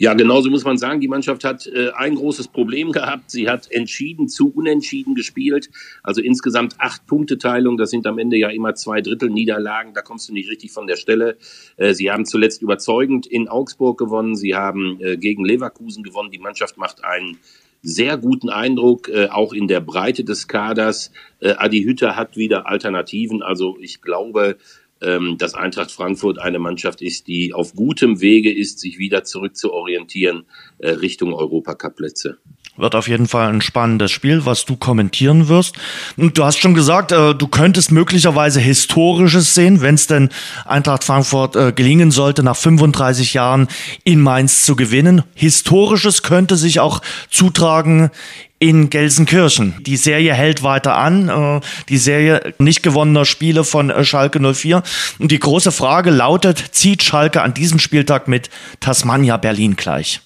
Ja, 0.01 0.15
genauso 0.15 0.49
muss 0.49 0.63
man 0.63 0.79
sagen, 0.79 0.99
die 0.99 1.07
Mannschaft 1.07 1.43
hat 1.43 1.67
äh, 1.67 1.91
ein 1.91 2.15
großes 2.15 2.47
Problem 2.47 2.91
gehabt. 2.91 3.29
Sie 3.29 3.47
hat 3.47 3.71
entschieden 3.71 4.27
zu 4.29 4.51
unentschieden 4.51 5.13
gespielt. 5.13 5.69
Also 6.01 6.21
insgesamt 6.21 6.73
acht 6.79 7.05
Punkteteilung. 7.05 7.77
Das 7.77 7.91
sind 7.91 8.07
am 8.07 8.17
Ende 8.17 8.35
ja 8.35 8.49
immer 8.49 8.73
zwei 8.73 9.01
Drittel 9.01 9.29
Niederlagen. 9.29 9.93
Da 9.93 10.01
kommst 10.01 10.27
du 10.27 10.33
nicht 10.33 10.49
richtig 10.49 10.71
von 10.71 10.87
der 10.87 10.95
Stelle. 10.95 11.37
Äh, 11.77 11.93
sie 11.93 12.09
haben 12.09 12.25
zuletzt 12.25 12.63
überzeugend 12.63 13.27
in 13.27 13.47
Augsburg 13.47 13.99
gewonnen. 13.99 14.35
Sie 14.35 14.55
haben 14.55 14.97
äh, 15.01 15.17
gegen 15.17 15.45
Leverkusen 15.45 16.01
gewonnen. 16.01 16.31
Die 16.31 16.39
Mannschaft 16.39 16.79
macht 16.79 17.03
einen 17.03 17.37
sehr 17.83 18.17
guten 18.17 18.49
Eindruck, 18.49 19.07
äh, 19.07 19.27
auch 19.27 19.53
in 19.53 19.67
der 19.67 19.81
Breite 19.81 20.23
des 20.23 20.47
Kaders. 20.47 21.11
Äh, 21.41 21.53
Adi 21.57 21.83
Hütter 21.83 22.15
hat 22.15 22.37
wieder 22.37 22.67
Alternativen. 22.67 23.43
Also 23.43 23.77
ich 23.79 24.01
glaube, 24.01 24.57
dass 25.37 25.53
Eintracht 25.53 25.91
Frankfurt 25.91 26.39
eine 26.39 26.59
Mannschaft 26.59 27.01
ist, 27.01 27.27
die 27.27 27.53
auf 27.53 27.73
gutem 27.73 28.21
Wege 28.21 28.53
ist, 28.53 28.79
sich 28.79 28.99
wieder 28.99 29.23
zurück 29.23 29.55
zu 29.55 29.73
orientieren 29.73 30.45
äh, 30.77 30.91
Richtung 30.91 31.33
Europacup-Plätze. 31.33 32.37
Wird 32.77 32.95
auf 32.95 33.09
jeden 33.09 33.27
Fall 33.27 33.49
ein 33.49 33.59
spannendes 33.59 34.11
Spiel, 34.11 34.45
was 34.45 34.63
du 34.63 34.77
kommentieren 34.77 35.49
wirst. 35.49 35.75
Und 36.15 36.37
du 36.37 36.45
hast 36.45 36.59
schon 36.59 36.73
gesagt, 36.73 37.11
äh, 37.11 37.35
du 37.35 37.47
könntest 37.47 37.91
möglicherweise 37.91 38.61
Historisches 38.61 39.53
sehen, 39.53 39.81
wenn 39.81 39.95
es 39.95 40.07
denn 40.07 40.29
Eintracht 40.65 41.03
Frankfurt 41.03 41.57
äh, 41.57 41.73
gelingen 41.73 42.11
sollte, 42.11 42.43
nach 42.43 42.55
35 42.55 43.33
Jahren 43.33 43.67
in 44.05 44.21
Mainz 44.21 44.65
zu 44.65 44.77
gewinnen. 44.77 45.23
Historisches 45.35 46.23
könnte 46.23 46.55
sich 46.55 46.79
auch 46.79 47.01
zutragen 47.29 48.09
in 48.57 48.89
Gelsenkirchen. 48.89 49.75
Die 49.81 49.97
Serie 49.97 50.33
hält 50.33 50.63
weiter 50.63 50.95
an, 50.95 51.27
äh, 51.27 51.59
die 51.89 51.97
Serie 51.97 52.53
nicht 52.57 52.83
gewonnener 52.83 53.25
Spiele 53.25 53.65
von 53.65 53.89
äh, 53.89 54.05
Schalke 54.05 54.39
04. 54.39 54.81
Und 55.19 55.31
die 55.31 55.39
große 55.39 55.73
Frage 55.73 56.09
lautet, 56.09 56.63
zieht 56.71 57.03
Schalke 57.03 57.41
an 57.41 57.53
diesem 57.53 57.79
Spieltag 57.79 58.29
mit 58.29 58.49
Tasmania 58.79 59.35
Berlin 59.35 59.75
gleich? 59.75 60.21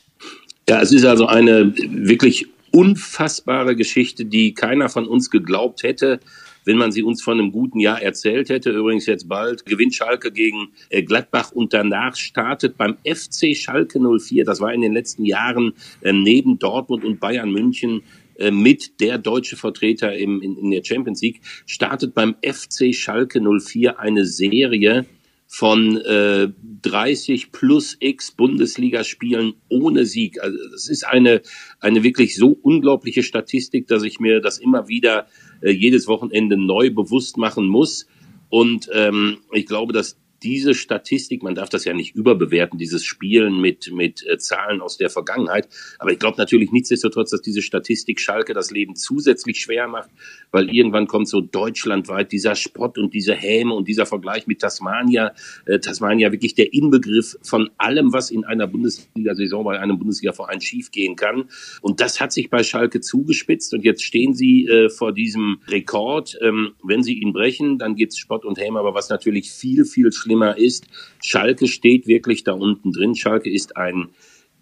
Ja, 0.67 0.81
es 0.81 0.91
ist 0.91 1.05
also 1.05 1.27
eine 1.27 1.74
wirklich 1.75 2.48
unfassbare 2.72 3.75
Geschichte, 3.75 4.25
die 4.25 4.53
keiner 4.53 4.89
von 4.89 5.07
uns 5.07 5.29
geglaubt 5.29 5.84
hätte, 5.84 6.19
wenn 6.65 6.77
man 6.77 6.91
sie 6.91 7.03
uns 7.03 7.22
von 7.22 7.39
einem 7.39 7.51
guten 7.51 7.79
Jahr 7.79 8.01
erzählt 8.01 8.50
hätte. 8.50 8.72
Übrigens 8.72 9.05
jetzt 9.05 9.29
bald 9.29 9.65
gewinnt 9.65 9.93
Schalke 9.93 10.31
gegen 10.31 10.69
äh, 10.89 11.03
Gladbach 11.03 11.51
und 11.51 11.74
danach 11.74 12.15
startet 12.15 12.77
beim 12.77 12.98
FC 13.05 13.55
Schalke 13.55 14.00
04, 14.00 14.43
das 14.43 14.60
war 14.60 14.74
in 14.74 14.81
den 14.81 14.93
letzten 14.93 15.24
Jahren 15.25 15.74
neben 16.01 16.57
Dortmund 16.57 17.05
und 17.05 17.19
Bayern 17.19 17.51
München 17.51 18.01
äh, 18.38 18.51
mit 18.51 19.00
der 19.00 19.17
deutsche 19.17 19.55
Vertreter 19.55 20.17
im, 20.17 20.41
in, 20.41 20.57
in 20.57 20.72
der 20.72 20.84
Champions 20.84 21.22
League, 21.22 21.41
startet 21.65 22.13
beim 22.13 22.36
FC 22.43 22.93
Schalke 22.93 23.39
04 23.39 24.00
eine 24.00 24.25
Serie 24.25 25.05
von 25.47 25.97
äh, 25.97 26.49
30 26.81 27.51
plus 27.51 27.97
X 27.99 28.31
Bundesligaspielen 28.31 29.53
ohne 29.69 30.05
Sieg. 30.05 30.41
Also 30.41 30.57
das 30.71 30.89
ist 30.89 31.05
eine, 31.05 31.41
eine 31.79 32.03
wirklich 32.03 32.35
so 32.35 32.57
unglaubliche 32.61 33.23
Statistik, 33.23 33.87
dass 33.87 34.03
ich 34.03 34.19
mir 34.19 34.41
das 34.41 34.57
immer 34.57 34.87
wieder 34.87 35.27
äh, 35.61 35.71
jedes 35.71 36.07
Wochenende 36.07 36.57
neu 36.57 36.89
bewusst 36.91 37.37
machen 37.37 37.67
muss. 37.67 38.07
Und 38.49 38.89
ähm, 38.93 39.37
ich 39.51 39.65
glaube, 39.65 39.93
dass 39.93 40.17
diese 40.44 40.74
Statistik, 40.74 41.44
man 41.44 41.56
darf 41.56 41.70
das 41.70 41.86
ja 41.86 41.94
nicht 41.94 42.15
überbewerten, 42.15 42.77
dieses 42.77 43.04
Spielen 43.04 43.60
mit, 43.60 43.92
mit 43.92 44.25
äh, 44.27 44.38
Zahlen 44.38 44.82
aus 44.82 44.98
der 44.98 45.10
Vergangenheit. 45.10 45.68
Aber 46.00 46.12
ich 46.12 46.20
glaube 46.20 46.38
natürlich 46.38 46.72
nichtsdestotrotz, 46.72 47.32
dass 47.32 47.42
diese 47.42 47.62
Statistik 47.62 48.20
Schalke 48.20 48.54
das 48.54 48.72
Leben 48.72 48.96
zusätzlich 48.96 49.60
schwer 49.60 49.88
macht, 49.88 50.10
weil 50.51 50.70
irgendwann 50.70 51.08
kommt 51.08 51.27
so 51.27 51.42
deutschlandweit 51.42 52.32
dieser 52.32 52.56
Spott 52.56 52.98
und 52.98 53.13
diese 53.13 53.34
Häme 53.34 53.74
und 53.74 53.88
dieser 53.88 54.06
Vergleich 54.06 54.48
mit 54.48 54.62
Tasmania. 54.62 55.34
Äh, 55.65 55.80
Tasmania 55.80 56.32
wirklich 56.32 56.56
der 56.56 56.74
Inbegriff 56.74 57.38
von 57.42 57.70
allem, 57.77 58.13
was 58.13 58.32
in 58.32 58.46
einer 58.46 58.68
Bundesliga-Saison 58.68 59.63
bei 59.63 59.80
einem 59.80 59.98
Bundesliga-Verein 59.98 60.62
schiefgehen 60.62 61.15
kann. 61.15 61.50
Und 61.82 62.01
das 62.01 62.20
hat 62.20 62.32
sich 62.32 62.50
bei 62.50 62.63
Schalke 62.63 63.01
zugespitzt 63.01 63.74
und 63.74 63.84
jetzt 63.84 64.04
stehen 64.04 64.34
sie 64.34 64.65
äh, 64.68 64.89
vor 64.89 65.13
diesem 65.13 65.60
Rekord. 65.68 66.38
Ähm, 66.42 66.74
wenn 66.84 67.04
sie 67.04 67.20
ihn 67.20 67.34
brechen, 67.34 67.77
dann 67.77 67.96
gibt's 67.96 68.18
Spott 68.18 68.46
und 68.46 68.60
Häme, 68.60 68.80
aber 68.80 68.94
was 68.94 69.10
natürlich 69.10 69.51
viel, 69.51 69.86
viel 69.86 70.12
schlimmer 70.25 70.58
ist, 70.58 70.88
Schalke 71.24 71.67
steht 71.67 72.08
wirklich 72.08 72.44
da 72.44 72.53
unten 72.53 72.91
drin. 72.91 73.13
Schalke 73.15 73.51
ist 73.51 73.77
ein 73.77 74.10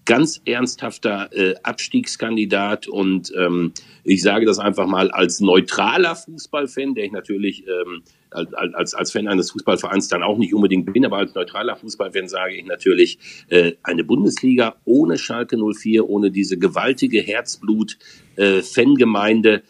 ganz 0.06 0.42
ernsthafter 0.46 1.30
äh, 1.32 1.56
Abstiegskandidat 1.64 2.90
und 2.90 3.32
ähm, 3.38 3.72
ich 4.04 4.22
sage 4.22 4.46
das 4.46 4.60
einfach 4.60 4.86
mal 4.86 5.10
als 5.12 5.40
neutraler 5.40 6.14
Fußballfan, 6.16 6.94
der 6.94 7.06
ich 7.06 7.14
natürlich 7.14 7.64
ähm, 7.68 8.02
als, 8.32 8.94
als 8.94 9.14
Fan 9.14 9.30
eines 9.30 9.52
Fußballvereins 9.52 10.10
dann 10.10 10.24
auch 10.24 10.38
nicht 10.38 10.54
unbedingt 10.54 10.92
bin, 10.92 11.06
aber 11.06 11.20
als 11.20 11.34
neutraler 11.36 11.78
Fußballfan 11.78 12.28
sage 12.28 12.56
ich 12.56 12.66
natürlich, 12.66 13.18
äh, 13.48 13.76
eine 13.84 14.04
Bundesliga 14.04 14.76
ohne 14.84 15.18
Schalke 15.18 15.58
04, 15.58 16.10
ohne 16.10 16.32
diese 16.32 16.58
gewaltige 16.58 17.22
Herzblut-Fangemeinde, 17.22 19.54
äh, 19.54 19.62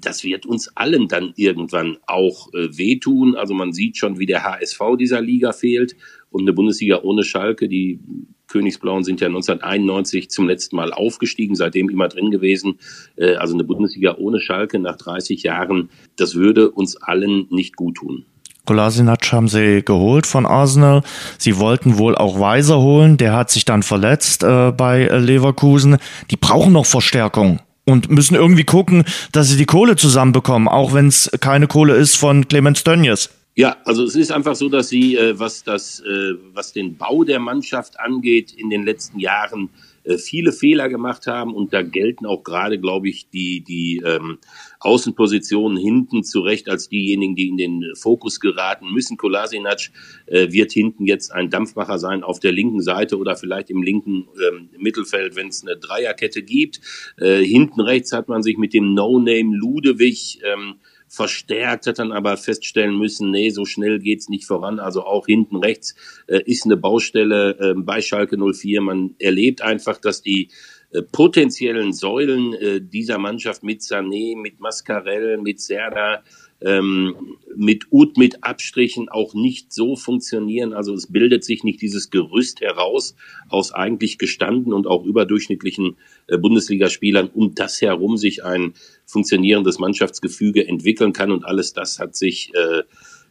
das 0.00 0.24
wird 0.24 0.46
uns 0.46 0.74
allen 0.76 1.08
dann 1.08 1.32
irgendwann 1.36 1.98
auch 2.06 2.52
äh, 2.54 2.76
wehtun. 2.76 3.36
Also 3.36 3.54
man 3.54 3.72
sieht 3.72 3.96
schon, 3.96 4.18
wie 4.18 4.26
der 4.26 4.44
HSV 4.44 4.80
dieser 4.98 5.20
Liga 5.20 5.52
fehlt 5.52 5.96
und 6.30 6.42
eine 6.42 6.52
Bundesliga 6.52 7.00
ohne 7.02 7.24
Schalke, 7.24 7.68
die 7.68 8.00
Königsblauen 8.46 9.04
sind 9.04 9.20
ja 9.20 9.28
1991 9.28 10.28
zum 10.28 10.48
letzten 10.48 10.76
Mal 10.76 10.92
aufgestiegen, 10.92 11.54
seitdem 11.54 11.88
immer 11.88 12.08
drin 12.08 12.30
gewesen. 12.30 12.78
Äh, 13.16 13.34
also 13.36 13.54
eine 13.54 13.64
Bundesliga 13.64 14.16
ohne 14.18 14.40
Schalke 14.40 14.78
nach 14.78 14.96
30 14.96 15.42
Jahren, 15.42 15.90
das 16.16 16.34
würde 16.34 16.70
uns 16.70 16.96
allen 16.96 17.46
nicht 17.50 17.76
gut 17.76 17.96
tun. 17.96 18.24
Kolasinac 18.66 19.32
haben 19.32 19.48
sie 19.48 19.82
geholt 19.84 20.26
von 20.26 20.46
Arsenal. 20.46 21.02
Sie 21.38 21.58
wollten 21.58 21.98
wohl 21.98 22.14
auch 22.14 22.38
Weiser 22.38 22.80
holen. 22.80 23.16
Der 23.16 23.32
hat 23.32 23.50
sich 23.50 23.64
dann 23.64 23.82
verletzt 23.82 24.44
äh, 24.44 24.70
bei 24.70 25.06
Leverkusen. 25.06 25.96
Die 26.30 26.36
brauchen 26.36 26.72
noch 26.72 26.86
Verstärkung 26.86 27.60
und 27.84 28.10
müssen 28.10 28.34
irgendwie 28.34 28.64
gucken, 28.64 29.04
dass 29.32 29.48
sie 29.48 29.56
die 29.56 29.66
Kohle 29.66 29.96
zusammenbekommen, 29.96 30.68
auch 30.68 30.92
wenn 30.92 31.08
es 31.08 31.30
keine 31.40 31.66
Kohle 31.66 31.94
ist 31.94 32.16
von 32.16 32.48
Clemens 32.48 32.84
Tönnies. 32.84 33.30
Ja, 33.56 33.76
also 33.84 34.04
es 34.04 34.14
ist 34.14 34.32
einfach 34.32 34.54
so, 34.54 34.68
dass 34.68 34.88
sie, 34.88 35.16
äh, 35.16 35.38
was 35.38 35.64
das, 35.64 36.00
äh, 36.00 36.34
was 36.54 36.72
den 36.72 36.96
Bau 36.96 37.24
der 37.24 37.40
Mannschaft 37.40 37.98
angeht, 37.98 38.52
in 38.52 38.70
den 38.70 38.84
letzten 38.84 39.18
Jahren 39.18 39.70
äh, 40.04 40.18
viele 40.18 40.52
Fehler 40.52 40.88
gemacht 40.88 41.26
haben 41.26 41.54
und 41.54 41.72
da 41.72 41.82
gelten 41.82 42.26
auch 42.26 42.42
gerade, 42.42 42.78
glaube 42.78 43.08
ich, 43.08 43.28
die 43.28 43.62
die 43.62 44.02
ähm, 44.04 44.38
Außenpositionen 44.80 45.76
hinten 45.78 46.24
zurecht 46.24 46.68
als 46.68 46.88
diejenigen, 46.88 47.36
die 47.36 47.48
in 47.48 47.56
den 47.58 47.84
Fokus 47.94 48.40
geraten 48.40 48.90
müssen. 48.92 49.18
Kolasinac 49.18 49.90
äh, 50.26 50.50
wird 50.50 50.72
hinten 50.72 51.06
jetzt 51.06 51.32
ein 51.32 51.50
Dampfmacher 51.50 51.98
sein 51.98 52.22
auf 52.22 52.40
der 52.40 52.52
linken 52.52 52.80
Seite 52.80 53.18
oder 53.18 53.36
vielleicht 53.36 53.70
im 53.70 53.82
linken 53.82 54.26
ähm, 54.48 54.70
Mittelfeld, 54.78 55.36
wenn 55.36 55.48
es 55.48 55.62
eine 55.62 55.76
Dreierkette 55.76 56.42
gibt. 56.42 56.80
Äh, 57.18 57.44
hinten 57.44 57.80
rechts 57.80 58.12
hat 58.12 58.28
man 58.28 58.42
sich 58.42 58.56
mit 58.56 58.72
dem 58.72 58.94
No-Name 58.94 59.54
Ludewig 59.54 60.40
ähm, 60.44 60.76
verstärkt, 61.10 61.86
hat 61.86 61.98
dann 61.98 62.12
aber 62.12 62.36
feststellen 62.36 62.96
müssen, 62.96 63.32
nee, 63.32 63.50
so 63.50 63.64
schnell 63.64 63.98
geht's 63.98 64.28
nicht 64.28 64.46
voran. 64.46 64.78
Also 64.78 65.02
auch 65.02 65.26
hinten 65.26 65.56
rechts 65.56 65.94
äh, 66.28 66.40
ist 66.46 66.64
eine 66.64 66.76
Baustelle 66.76 67.58
äh, 67.58 67.74
bei 67.76 68.00
Schalke 68.00 68.38
04. 68.38 68.80
Man 68.80 69.16
erlebt 69.18 69.60
einfach, 69.60 69.98
dass 69.98 70.22
die 70.22 70.48
äh, 70.92 71.02
potenziellen 71.02 71.92
Säulen 71.92 72.54
äh, 72.54 72.80
dieser 72.80 73.18
Mannschaft 73.18 73.62
mit 73.62 73.80
Sané, 73.80 74.36
mit 74.36 74.60
Mascarell, 74.60 75.38
mit 75.38 75.60
Serda, 75.60 76.22
ähm, 76.62 77.38
mit 77.56 77.86
Ut 77.90 78.16
mit 78.16 78.44
Abstrichen 78.44 79.08
auch 79.08 79.34
nicht 79.34 79.72
so 79.72 79.96
funktionieren. 79.96 80.72
Also 80.72 80.92
es 80.94 81.06
bildet 81.06 81.44
sich 81.44 81.64
nicht 81.64 81.80
dieses 81.80 82.10
Gerüst 82.10 82.60
heraus 82.60 83.14
aus 83.48 83.72
eigentlich 83.72 84.18
gestanden 84.18 84.72
und 84.72 84.86
auch 84.86 85.04
überdurchschnittlichen 85.04 85.96
äh, 86.26 86.36
Bundesligaspielern, 86.38 87.30
um 87.32 87.54
das 87.54 87.80
herum 87.80 88.16
sich 88.16 88.44
ein 88.44 88.74
funktionierendes 89.06 89.78
Mannschaftsgefüge 89.78 90.66
entwickeln 90.66 91.12
kann. 91.12 91.30
Und 91.30 91.44
alles 91.44 91.72
das 91.72 91.98
hat 91.98 92.14
sich 92.14 92.52
äh, 92.54 92.82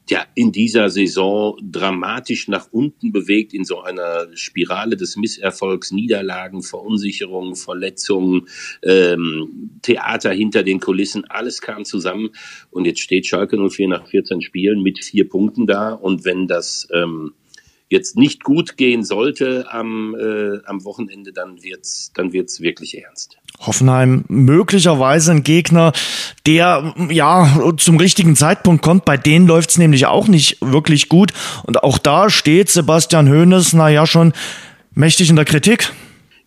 ja 0.09 0.25
in 0.35 0.51
dieser 0.51 0.89
Saison 0.89 1.57
dramatisch 1.61 2.47
nach 2.47 2.67
unten 2.71 3.11
bewegt 3.11 3.53
in 3.53 3.63
so 3.63 3.81
einer 3.81 4.27
Spirale 4.35 4.97
des 4.97 5.17
Misserfolgs, 5.17 5.91
Niederlagen, 5.91 6.63
Verunsicherungen, 6.63 7.55
Verletzungen, 7.55 8.47
ähm, 8.83 9.71
Theater 9.81 10.31
hinter 10.31 10.63
den 10.63 10.79
Kulissen, 10.79 11.25
alles 11.25 11.61
kam 11.61 11.85
zusammen. 11.85 12.29
Und 12.71 12.85
jetzt 12.85 13.01
steht 13.01 13.27
Schalke 13.27 13.57
04 13.57 13.87
nach 13.87 14.07
14 14.07 14.41
Spielen 14.41 14.81
mit 14.81 15.03
vier 15.03 15.27
Punkten 15.27 15.67
da. 15.67 15.93
Und 15.93 16.25
wenn 16.25 16.47
das 16.47 16.87
ähm, 16.93 17.33
jetzt 17.89 18.15
nicht 18.15 18.43
gut 18.43 18.77
gehen 18.77 19.03
sollte 19.03 19.65
am, 19.71 20.15
äh, 20.15 20.59
am 20.65 20.85
Wochenende, 20.85 21.33
dann 21.33 21.63
wird's, 21.63 22.11
dann 22.13 22.31
wird's 22.33 22.61
wirklich 22.61 22.97
ernst. 22.97 23.37
Hoffenheim 23.59 24.23
möglicherweise 24.29 25.31
ein 25.31 25.43
Gegner, 25.43 25.91
der 26.45 26.93
ja 27.09 27.73
zum 27.77 27.97
richtigen 27.97 28.35
Zeitpunkt 28.35 28.83
kommt. 28.83 29.05
Bei 29.05 29.17
denen 29.17 29.47
läuft's 29.47 29.77
nämlich 29.77 30.05
auch 30.05 30.27
nicht 30.27 30.57
wirklich 30.61 31.09
gut. 31.09 31.33
Und 31.63 31.83
auch 31.83 31.97
da 31.97 32.29
steht 32.29 32.69
Sebastian 32.69 33.29
Hoeneß, 33.29 33.73
naja, 33.73 34.05
schon 34.05 34.33
mächtig 34.93 35.29
in 35.29 35.35
der 35.35 35.45
Kritik. 35.45 35.91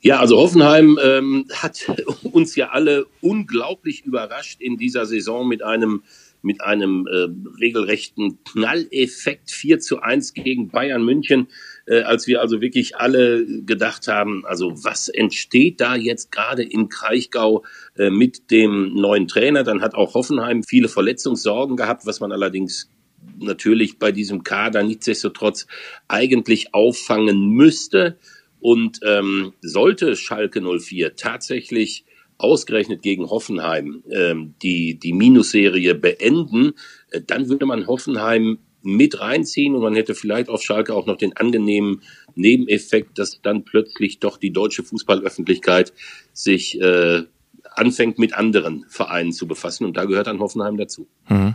Ja, 0.00 0.18
also 0.18 0.36
Hoffenheim 0.36 0.98
ähm, 1.02 1.46
hat 1.54 1.86
uns 2.22 2.56
ja 2.56 2.70
alle 2.70 3.06
unglaublich 3.20 4.04
überrascht 4.04 4.60
in 4.60 4.76
dieser 4.76 5.06
Saison 5.06 5.46
mit 5.46 5.62
einem 5.62 6.02
mit 6.42 6.60
einem 6.60 7.06
äh, 7.06 7.28
regelrechten 7.60 8.42
Knalleffekt 8.44 9.50
4 9.50 9.78
zu 9.80 10.00
1 10.00 10.34
gegen 10.34 10.68
Bayern 10.68 11.04
München, 11.04 11.48
äh, 11.86 12.02
als 12.02 12.26
wir 12.26 12.40
also 12.40 12.60
wirklich 12.60 12.96
alle 12.96 13.46
gedacht 13.64 14.08
haben, 14.08 14.44
also 14.44 14.72
was 14.84 15.08
entsteht 15.08 15.80
da 15.80 15.94
jetzt 15.94 16.32
gerade 16.32 16.62
in 16.62 16.88
Kraichgau 16.88 17.64
äh, 17.96 18.10
mit 18.10 18.50
dem 18.50 18.94
neuen 18.94 19.28
Trainer? 19.28 19.62
Dann 19.62 19.82
hat 19.82 19.94
auch 19.94 20.14
Hoffenheim 20.14 20.62
viele 20.62 20.88
Verletzungssorgen 20.88 21.76
gehabt, 21.76 22.06
was 22.06 22.20
man 22.20 22.32
allerdings 22.32 22.90
natürlich 23.38 23.98
bei 23.98 24.12
diesem 24.12 24.42
Kader 24.42 24.82
nichtsdestotrotz 24.82 25.66
eigentlich 26.08 26.74
auffangen 26.74 27.50
müsste. 27.50 28.18
Und 28.60 29.00
ähm, 29.04 29.54
sollte 29.60 30.14
Schalke 30.14 30.60
04 30.60 31.16
tatsächlich 31.16 32.04
ausgerechnet 32.42 33.02
gegen 33.02 33.30
Hoffenheim 33.30 34.02
ähm, 34.10 34.54
die, 34.62 34.98
die 34.98 35.12
Minusserie 35.12 35.94
beenden, 35.94 36.72
äh, 37.10 37.20
dann 37.26 37.48
würde 37.48 37.66
man 37.66 37.86
Hoffenheim 37.86 38.58
mit 38.82 39.20
reinziehen 39.20 39.74
und 39.74 39.82
man 39.82 39.94
hätte 39.94 40.14
vielleicht 40.14 40.48
auf 40.48 40.62
Schalke 40.62 40.94
auch 40.94 41.06
noch 41.06 41.16
den 41.16 41.36
angenehmen 41.36 42.02
Nebeneffekt, 42.34 43.18
dass 43.18 43.40
dann 43.40 43.64
plötzlich 43.64 44.18
doch 44.18 44.38
die 44.38 44.52
deutsche 44.52 44.82
Fußballöffentlichkeit 44.82 45.92
sich 46.32 46.80
äh, 46.80 47.22
anfängt 47.74 48.18
mit 48.18 48.34
anderen 48.34 48.84
Vereinen 48.88 49.32
zu 49.32 49.46
befassen 49.46 49.84
und 49.84 49.96
da 49.96 50.04
gehört 50.04 50.26
dann 50.26 50.40
Hoffenheim 50.40 50.76
dazu. 50.76 51.06
Mhm. 51.28 51.54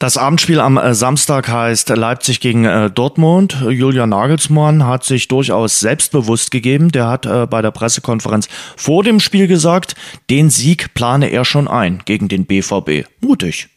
Das 0.00 0.16
Abendspiel 0.16 0.60
am 0.60 0.78
äh, 0.78 0.94
Samstag 0.94 1.50
heißt 1.50 1.90
Leipzig 1.90 2.40
gegen 2.40 2.64
äh, 2.64 2.90
Dortmund. 2.90 3.58
Julian 3.68 4.08
Nagelsmann 4.08 4.86
hat 4.86 5.04
sich 5.04 5.28
durchaus 5.28 5.78
selbstbewusst 5.78 6.50
gegeben. 6.50 6.90
Der 6.90 7.06
hat 7.06 7.26
äh, 7.26 7.46
bei 7.46 7.60
der 7.60 7.70
Pressekonferenz 7.70 8.48
vor 8.78 9.04
dem 9.04 9.20
Spiel 9.20 9.46
gesagt, 9.46 9.96
den 10.30 10.48
Sieg 10.48 10.94
plane 10.94 11.30
er 11.30 11.44
schon 11.44 11.68
ein 11.68 12.00
gegen 12.06 12.28
den 12.28 12.46
BVB. 12.46 13.06
Mutig. 13.20 13.68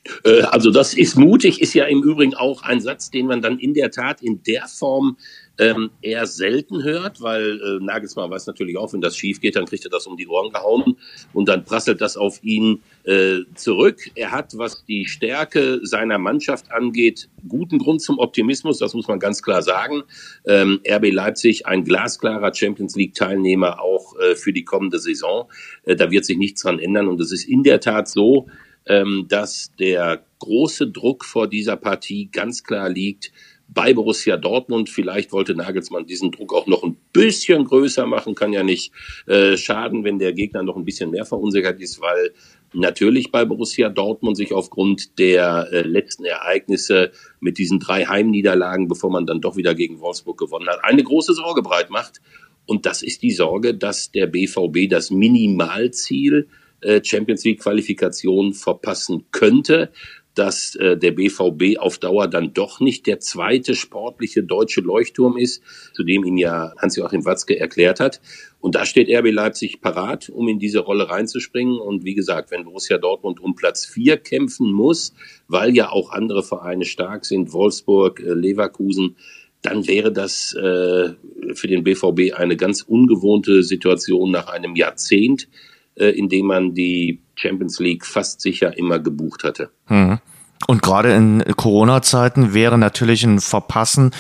Also 0.50 0.72
das 0.72 0.94
ist 0.94 1.18
mutig, 1.18 1.62
ist 1.62 1.74
ja 1.74 1.84
im 1.86 2.02
Übrigen 2.02 2.36
auch 2.36 2.64
ein 2.64 2.80
Satz, 2.80 3.12
den 3.12 3.28
man 3.28 3.42
dann 3.42 3.60
in 3.60 3.74
der 3.74 3.92
Tat 3.92 4.22
in 4.22 4.42
der 4.44 4.68
Form 4.68 5.18
ähm, 5.60 5.92
eher 6.02 6.26
selten 6.26 6.84
hört, 6.84 7.22
weil 7.22 7.62
äh, 7.62 7.84
Nagelsmann 7.84 8.32
weiß 8.32 8.48
natürlich 8.48 8.78
auch, 8.78 8.92
wenn 8.94 9.02
das 9.02 9.16
schief 9.16 9.40
geht, 9.40 9.56
dann 9.56 9.66
kriegt 9.66 9.86
er 9.86 9.92
das 9.92 10.08
um 10.08 10.18
die 10.18 10.28
Ohren 10.28 10.52
gehauen 10.52 10.98
und 11.32 11.48
dann 11.48 11.64
prasselt 11.64 12.02
das 12.02 12.18
auf 12.18 12.44
ihn 12.44 12.82
äh, 13.04 13.42
zurück. 13.54 14.00
Er 14.16 14.32
hat, 14.32 14.58
was 14.58 14.84
die 14.86 15.06
Stärke 15.06 15.80
seiner 15.84 16.18
Mannschaft 16.18 16.72
angeht, 16.72 17.30
guten 17.48 17.78
Grund 17.78 18.02
zum 18.02 18.18
Optimismus, 18.18 18.80
das 18.80 18.96
muss 18.96 19.08
man 19.08 19.20
ganz 19.20 19.44
klar 19.44 19.62
sagen. 19.62 20.04
Ähm, 20.46 20.80
RB 20.88 21.12
Leipzig, 21.12 21.68
ein 21.68 21.84
glasklarer 21.84 22.54
Champions 22.54 22.96
League-Teilnehmer 22.96 23.80
auch 23.80 24.16
äh, 24.20 24.36
für 24.36 24.54
die 24.54 24.64
kommende 24.64 24.98
Saison. 24.98 25.50
Äh, 25.84 25.96
da 25.96 26.10
wird 26.10 26.26
sich 26.26 26.38
nichts 26.38 26.64
dran 26.64 26.80
ändern 26.80 27.08
und 27.08 27.22
es 27.22 27.32
ist 27.32 27.48
in 27.48 27.62
der 27.62 27.80
Tat 27.80 28.08
so, 28.08 28.48
ähm, 28.86 29.28
dass 29.30 29.72
der 29.80 30.24
große 30.40 30.88
Druck 30.88 31.24
vor 31.24 31.48
dieser 31.48 31.78
Partie 31.78 32.30
ganz 32.32 32.64
klar 32.64 32.90
liegt 32.90 33.32
bei 33.68 33.94
Borussia 33.94 34.38
Dortmund. 34.38 34.90
Vielleicht 34.90 35.32
wollte 35.32 35.56
Nagelsmann 35.56 36.06
diesen 36.06 36.32
Druck 36.32 36.54
auch 36.54 36.68
noch 36.68 36.84
ein 36.84 36.98
bisschen 37.12 37.66
größer 37.66 38.06
machen, 38.06 38.36
kann 38.36 38.54
ja 38.54 38.64
nicht 38.64 38.92
äh, 39.28 39.58
schaden, 39.58 40.04
wenn 40.04 40.20
der 40.20 40.34
Gegner 40.34 40.64
noch 40.64 40.76
ein 40.76 40.86
bisschen 40.86 41.12
mehr 41.12 41.26
verunsichert 41.26 41.80
ist, 41.80 42.02
weil 42.02 42.34
natürlich 42.74 43.32
bei 43.32 43.46
Borussia 43.46 43.90
Dortmund 43.90 44.38
sich 44.38 44.54
aufgrund 44.54 45.20
der 45.20 45.70
äh, 45.72 45.82
letzten 45.82 46.26
Ereignisse 46.26 47.12
mit 47.40 47.58
diesen 47.58 47.80
drei 47.80 48.06
Heimniederlagen, 48.06 48.88
bevor 48.88 49.12
man 49.12 49.26
dann 49.26 49.42
doch 49.42 49.56
wieder 49.58 49.76
gegen 49.76 50.00
Wolfsburg 50.00 50.38
gewonnen 50.38 50.68
hat, 50.68 50.84
eine 50.84 51.04
große 51.04 51.34
Sorge 51.34 51.62
breit 51.62 51.90
macht. 51.90 52.22
Und 52.66 52.86
das 52.86 53.04
ist 53.04 53.22
die 53.22 53.32
Sorge, 53.32 53.74
dass 53.74 54.12
der 54.12 54.28
BVB 54.28 54.90
das 54.90 55.12
Minimalziel 55.12 56.48
äh, 56.82 57.02
Champions 57.04 57.44
League 57.44 57.62
Qualifikation 57.62 58.54
verpassen 58.54 59.26
könnte 59.32 59.92
dass 60.36 60.76
äh, 60.76 60.98
der 60.98 61.12
BVB 61.12 61.78
auf 61.78 61.98
Dauer 61.98 62.28
dann 62.28 62.54
doch 62.54 62.80
nicht 62.80 63.06
der 63.08 63.20
zweite 63.20 63.76
sportliche 63.76 64.44
deutsche 64.44 64.82
Leuchtturm 64.82 65.38
ist, 65.38 65.62
zu 65.94 66.04
dem 66.04 66.24
ihn 66.24 66.38
ja 66.38 66.74
Hans-Joachim 66.78 67.26
Watzke 67.26 67.60
erklärt 67.60 68.00
hat. 68.00 68.20
Und 68.60 68.76
da 68.76 68.86
steht 68.86 69.10
RB 69.10 69.32
Leipzig 69.32 69.82
parat, 69.82 70.30
um 70.30 70.48
in 70.48 70.58
diese 70.58 70.80
Rolle 70.80 71.10
reinzuspringen. 71.10 71.80
Und 71.80 72.06
wie 72.06 72.16
gesagt, 72.16 72.50
wenn 72.52 72.64
Borussia 72.64 72.98
Dortmund 72.98 73.40
um 73.40 73.56
Platz 73.56 73.86
vier 73.86 74.18
kämpfen 74.18 74.72
muss, 74.72 75.14
weil 75.48 75.76
ja 75.76 75.90
auch 75.90 76.12
andere 76.12 76.44
Vereine 76.44 76.86
stark 76.86 77.26
sind, 77.26 77.54
Wolfsburg, 77.54 78.20
äh, 78.20 78.34
Leverkusen, 78.34 79.16
dann 79.62 79.88
wäre 79.88 80.12
das 80.12 80.54
äh, 80.54 81.14
für 81.54 81.68
den 81.68 81.84
BVB 81.84 82.34
eine 82.36 82.58
ganz 82.58 82.82
ungewohnte 82.82 83.64
Situation 83.64 84.30
nach 84.30 84.48
einem 84.48 84.76
Jahrzehnt, 84.76 85.48
äh, 85.96 86.10
in 86.10 86.28
dem 86.28 86.48
man 86.48 86.74
die 86.74 87.20
Champions 87.36 87.80
League 87.80 88.06
fast 88.06 88.42
sicher 88.42 88.78
immer 88.78 89.00
gebucht 89.00 89.44
hatte. 89.44 89.72
Mhm. 89.88 90.20
Und 90.68 90.82
gerade 90.82 91.14
in 91.14 91.44
Corona-Zeiten 91.56 92.54
wäre 92.54 92.78
natürlich 92.78 93.24
ein 93.24 93.40
Verpassen 93.40 94.12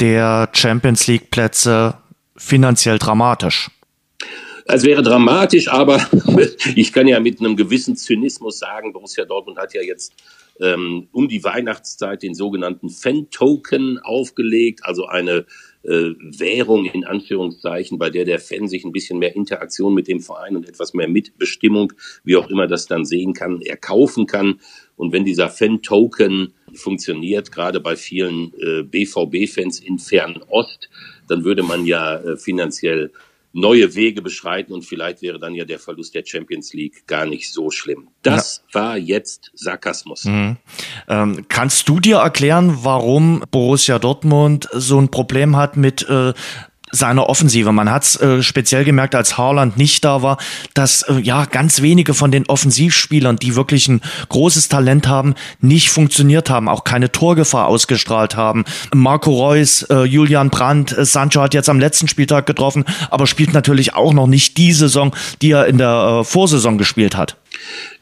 der 0.00 0.48
Champions 0.52 1.06
League-Plätze 1.06 1.94
finanziell 2.36 2.98
dramatisch. 2.98 3.70
Es 4.64 4.84
wäre 4.84 5.02
dramatisch, 5.02 5.68
aber 5.68 6.00
ich 6.76 6.92
kann 6.92 7.08
ja 7.08 7.20
mit 7.20 7.40
einem 7.40 7.56
gewissen 7.56 7.96
Zynismus 7.96 8.58
sagen, 8.58 8.92
Borussia 8.92 9.24
Dortmund 9.24 9.58
hat 9.58 9.74
ja 9.74 9.82
jetzt 9.82 10.12
ähm, 10.60 11.08
um 11.12 11.28
die 11.28 11.42
Weihnachtszeit 11.42 12.22
den 12.22 12.34
sogenannten 12.34 12.88
Fan-Token 12.88 13.98
aufgelegt, 13.98 14.80
also 14.84 15.06
eine 15.06 15.46
äh, 15.84 16.14
Währung 16.20 16.84
in 16.84 17.04
Anführungszeichen, 17.04 17.98
bei 17.98 18.10
der 18.10 18.24
der 18.24 18.38
Fan 18.38 18.68
sich 18.68 18.84
ein 18.84 18.92
bisschen 18.92 19.18
mehr 19.18 19.34
Interaktion 19.34 19.94
mit 19.94 20.08
dem 20.08 20.20
Verein 20.20 20.56
und 20.56 20.68
etwas 20.68 20.94
mehr 20.94 21.08
Mitbestimmung, 21.08 21.92
wie 22.24 22.36
auch 22.36 22.48
immer 22.48 22.66
das 22.66 22.86
dann 22.86 23.04
sehen 23.04 23.32
kann, 23.32 23.60
erkaufen 23.62 24.26
kann. 24.26 24.60
Und 24.96 25.12
wenn 25.12 25.24
dieser 25.24 25.48
Fan-Token 25.48 26.52
funktioniert, 26.74 27.50
gerade 27.52 27.80
bei 27.80 27.96
vielen 27.96 28.52
äh, 28.60 28.82
BVB-Fans 28.82 29.80
in 29.80 29.98
Fernost, 29.98 30.88
dann 31.28 31.44
würde 31.44 31.62
man 31.62 31.86
ja 31.86 32.16
äh, 32.16 32.36
finanziell 32.36 33.10
neue 33.52 33.94
Wege 33.94 34.22
beschreiten 34.22 34.72
und 34.72 34.84
vielleicht 34.84 35.22
wäre 35.22 35.38
dann 35.38 35.54
ja 35.54 35.64
der 35.64 35.78
Verlust 35.78 36.14
der 36.14 36.24
Champions 36.24 36.72
League 36.72 37.06
gar 37.06 37.26
nicht 37.26 37.52
so 37.52 37.70
schlimm. 37.70 38.08
Das 38.22 38.64
ja. 38.72 38.80
war 38.80 38.96
jetzt 38.96 39.50
Sarkasmus. 39.54 40.24
Mhm. 40.24 40.56
Ähm, 41.08 41.44
kannst 41.48 41.88
du 41.88 42.00
dir 42.00 42.16
erklären, 42.18 42.78
warum 42.82 43.44
Borussia 43.50 43.98
Dortmund 43.98 44.68
so 44.72 44.98
ein 44.98 45.10
Problem 45.10 45.56
hat 45.56 45.76
mit 45.76 46.08
äh, 46.08 46.32
seiner 46.92 47.28
Offensive. 47.28 47.72
Man 47.72 47.90
hat 47.90 48.04
es 48.04 48.16
äh, 48.16 48.42
speziell 48.42 48.84
gemerkt, 48.84 49.14
als 49.14 49.38
Haaland 49.38 49.76
nicht 49.78 50.04
da 50.04 50.22
war, 50.22 50.36
dass 50.74 51.02
äh, 51.02 51.18
ja 51.20 51.46
ganz 51.46 51.80
wenige 51.80 52.14
von 52.14 52.30
den 52.30 52.46
Offensivspielern, 52.46 53.36
die 53.36 53.56
wirklich 53.56 53.88
ein 53.88 54.02
großes 54.28 54.68
Talent 54.68 55.08
haben, 55.08 55.34
nicht 55.60 55.90
funktioniert 55.90 56.50
haben, 56.50 56.68
auch 56.68 56.84
keine 56.84 57.10
Torgefahr 57.10 57.66
ausgestrahlt 57.66 58.36
haben. 58.36 58.64
Marco 58.94 59.32
Reus, 59.32 59.82
äh, 59.84 60.04
Julian 60.04 60.50
Brandt, 60.50 60.96
äh, 60.96 61.04
Sancho 61.06 61.40
hat 61.40 61.54
jetzt 61.54 61.70
am 61.70 61.80
letzten 61.80 62.08
Spieltag 62.08 62.46
getroffen, 62.46 62.84
aber 63.10 63.26
spielt 63.26 63.54
natürlich 63.54 63.94
auch 63.94 64.12
noch 64.12 64.26
nicht 64.26 64.58
die 64.58 64.72
Saison, 64.72 65.16
die 65.40 65.52
er 65.52 65.66
in 65.66 65.78
der 65.78 66.20
äh, 66.20 66.24
Vorsaison 66.24 66.76
gespielt 66.76 67.16
hat. 67.16 67.36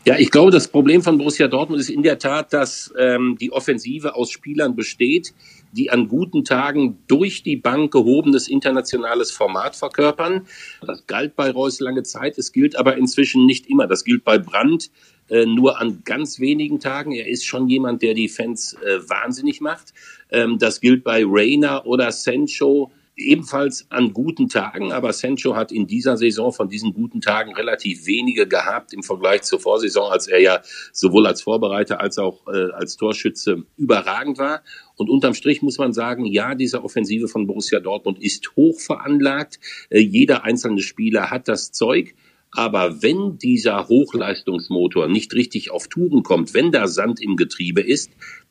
Ja, 0.07 0.19
ich 0.19 0.31
glaube, 0.31 0.51
das 0.51 0.69
Problem 0.69 1.03
von 1.03 1.19
Borussia 1.19 1.47
Dortmund 1.47 1.79
ist 1.79 1.91
in 1.91 2.03
der 2.03 2.19
Tat, 2.19 2.55
dass 2.55 2.91
ähm, 2.99 3.37
die 3.39 3.53
Offensive 3.53 4.15
aus 4.15 4.31
Spielern 4.31 4.75
besteht, 4.75 5.35
die 5.73 5.91
an 5.91 6.09
guten 6.09 6.43
Tagen 6.43 6.99
durch 7.07 7.43
die 7.43 7.57
Bank 7.57 7.93
gehobenes 7.93 8.49
internationales 8.49 9.31
Format 9.31 9.77
verkörpern. 9.77 10.47
Das 10.81 11.07
galt 11.07 11.37
bei 11.37 11.51
Reus 11.51 11.81
lange 11.81 12.03
Zeit, 12.03 12.39
es 12.39 12.53
gilt 12.53 12.77
aber 12.77 12.97
inzwischen 12.97 13.45
nicht 13.45 13.69
immer. 13.69 13.87
Das 13.87 14.03
gilt 14.05 14.25
bei 14.25 14.39
Brandt 14.39 14.91
äh, 15.29 15.45
nur 15.45 15.79
an 15.79 16.01
ganz 16.03 16.41
wenigen 16.41 16.81
Tagen. 16.81 17.13
Er 17.13 17.29
ist 17.29 17.45
schon 17.45 17.69
jemand, 17.69 18.01
der 18.01 18.15
die 18.15 18.31
Fans 18.31 18.73
äh, 18.83 19.07
wahnsinnig 19.07 19.61
macht. 19.61 19.93
Ähm, 20.31 20.59
das 20.59 20.81
gilt 20.81 21.05
bei 21.05 21.25
Reina 21.27 21.85
oder 21.85 22.11
Sancho 22.11 22.91
ebenfalls 23.21 23.87
an 23.91 24.13
guten 24.13 24.49
Tagen, 24.49 24.93
aber 24.93 25.13
Sancho 25.13 25.55
hat 25.55 25.73
in 25.73 25.87
dieser 25.87 26.17
Saison 26.17 26.53
von 26.53 26.69
diesen 26.69 26.93
guten 26.93 27.21
Tagen 27.21 27.55
relativ 27.55 28.07
wenige 28.07 28.47
gehabt 28.49 28.93
im 28.93 29.03
Vergleich 29.03 29.43
zur 29.43 29.61
Vorsaison, 29.61 30.11
als 30.11 30.27
er 30.27 30.41
ja 30.41 30.61
sowohl 30.93 31.27
als 31.27 31.43
Vorbereiter 31.43 32.01
als 32.01 32.19
auch 32.19 32.47
äh, 32.49 32.73
als 32.73 32.97
Torschütze 32.97 33.65
überragend 33.77 34.39
war. 34.39 34.63
Und 34.97 35.09
unterm 35.09 35.35
Strich 35.35 35.63
muss 35.63 35.79
man 35.79 35.93
sagen, 35.93 36.25
ja, 36.25 36.55
diese 36.55 36.83
Offensive 36.83 37.29
von 37.29 37.47
Borussia 37.47 37.81
Dortmund 37.81 38.23
ist 38.23 38.57
hoch 38.57 38.81
veranlagt. 38.81 39.61
Äh, 39.89 40.01
jeder 40.01 40.45
einzelne 40.45 40.83
Spieler 40.83 41.31
hat 41.31 41.49
das 41.49 41.73
Zeug. 41.73 42.15
Aber 42.53 43.01
wenn 43.03 43.39
dieser 43.39 43.89
Hochleistungsmotor 43.89 45.07
nicht 45.09 45.35
richtig 45.35 45.71
auf 45.71 45.87
Touren 45.89 46.23
kommt, 46.23 46.53
wenn 46.53 46.73
da 46.73 46.89
Sand 46.89 47.23
im 47.23 47.37
Getriebe 47.37 47.81
ist, 47.81 48.11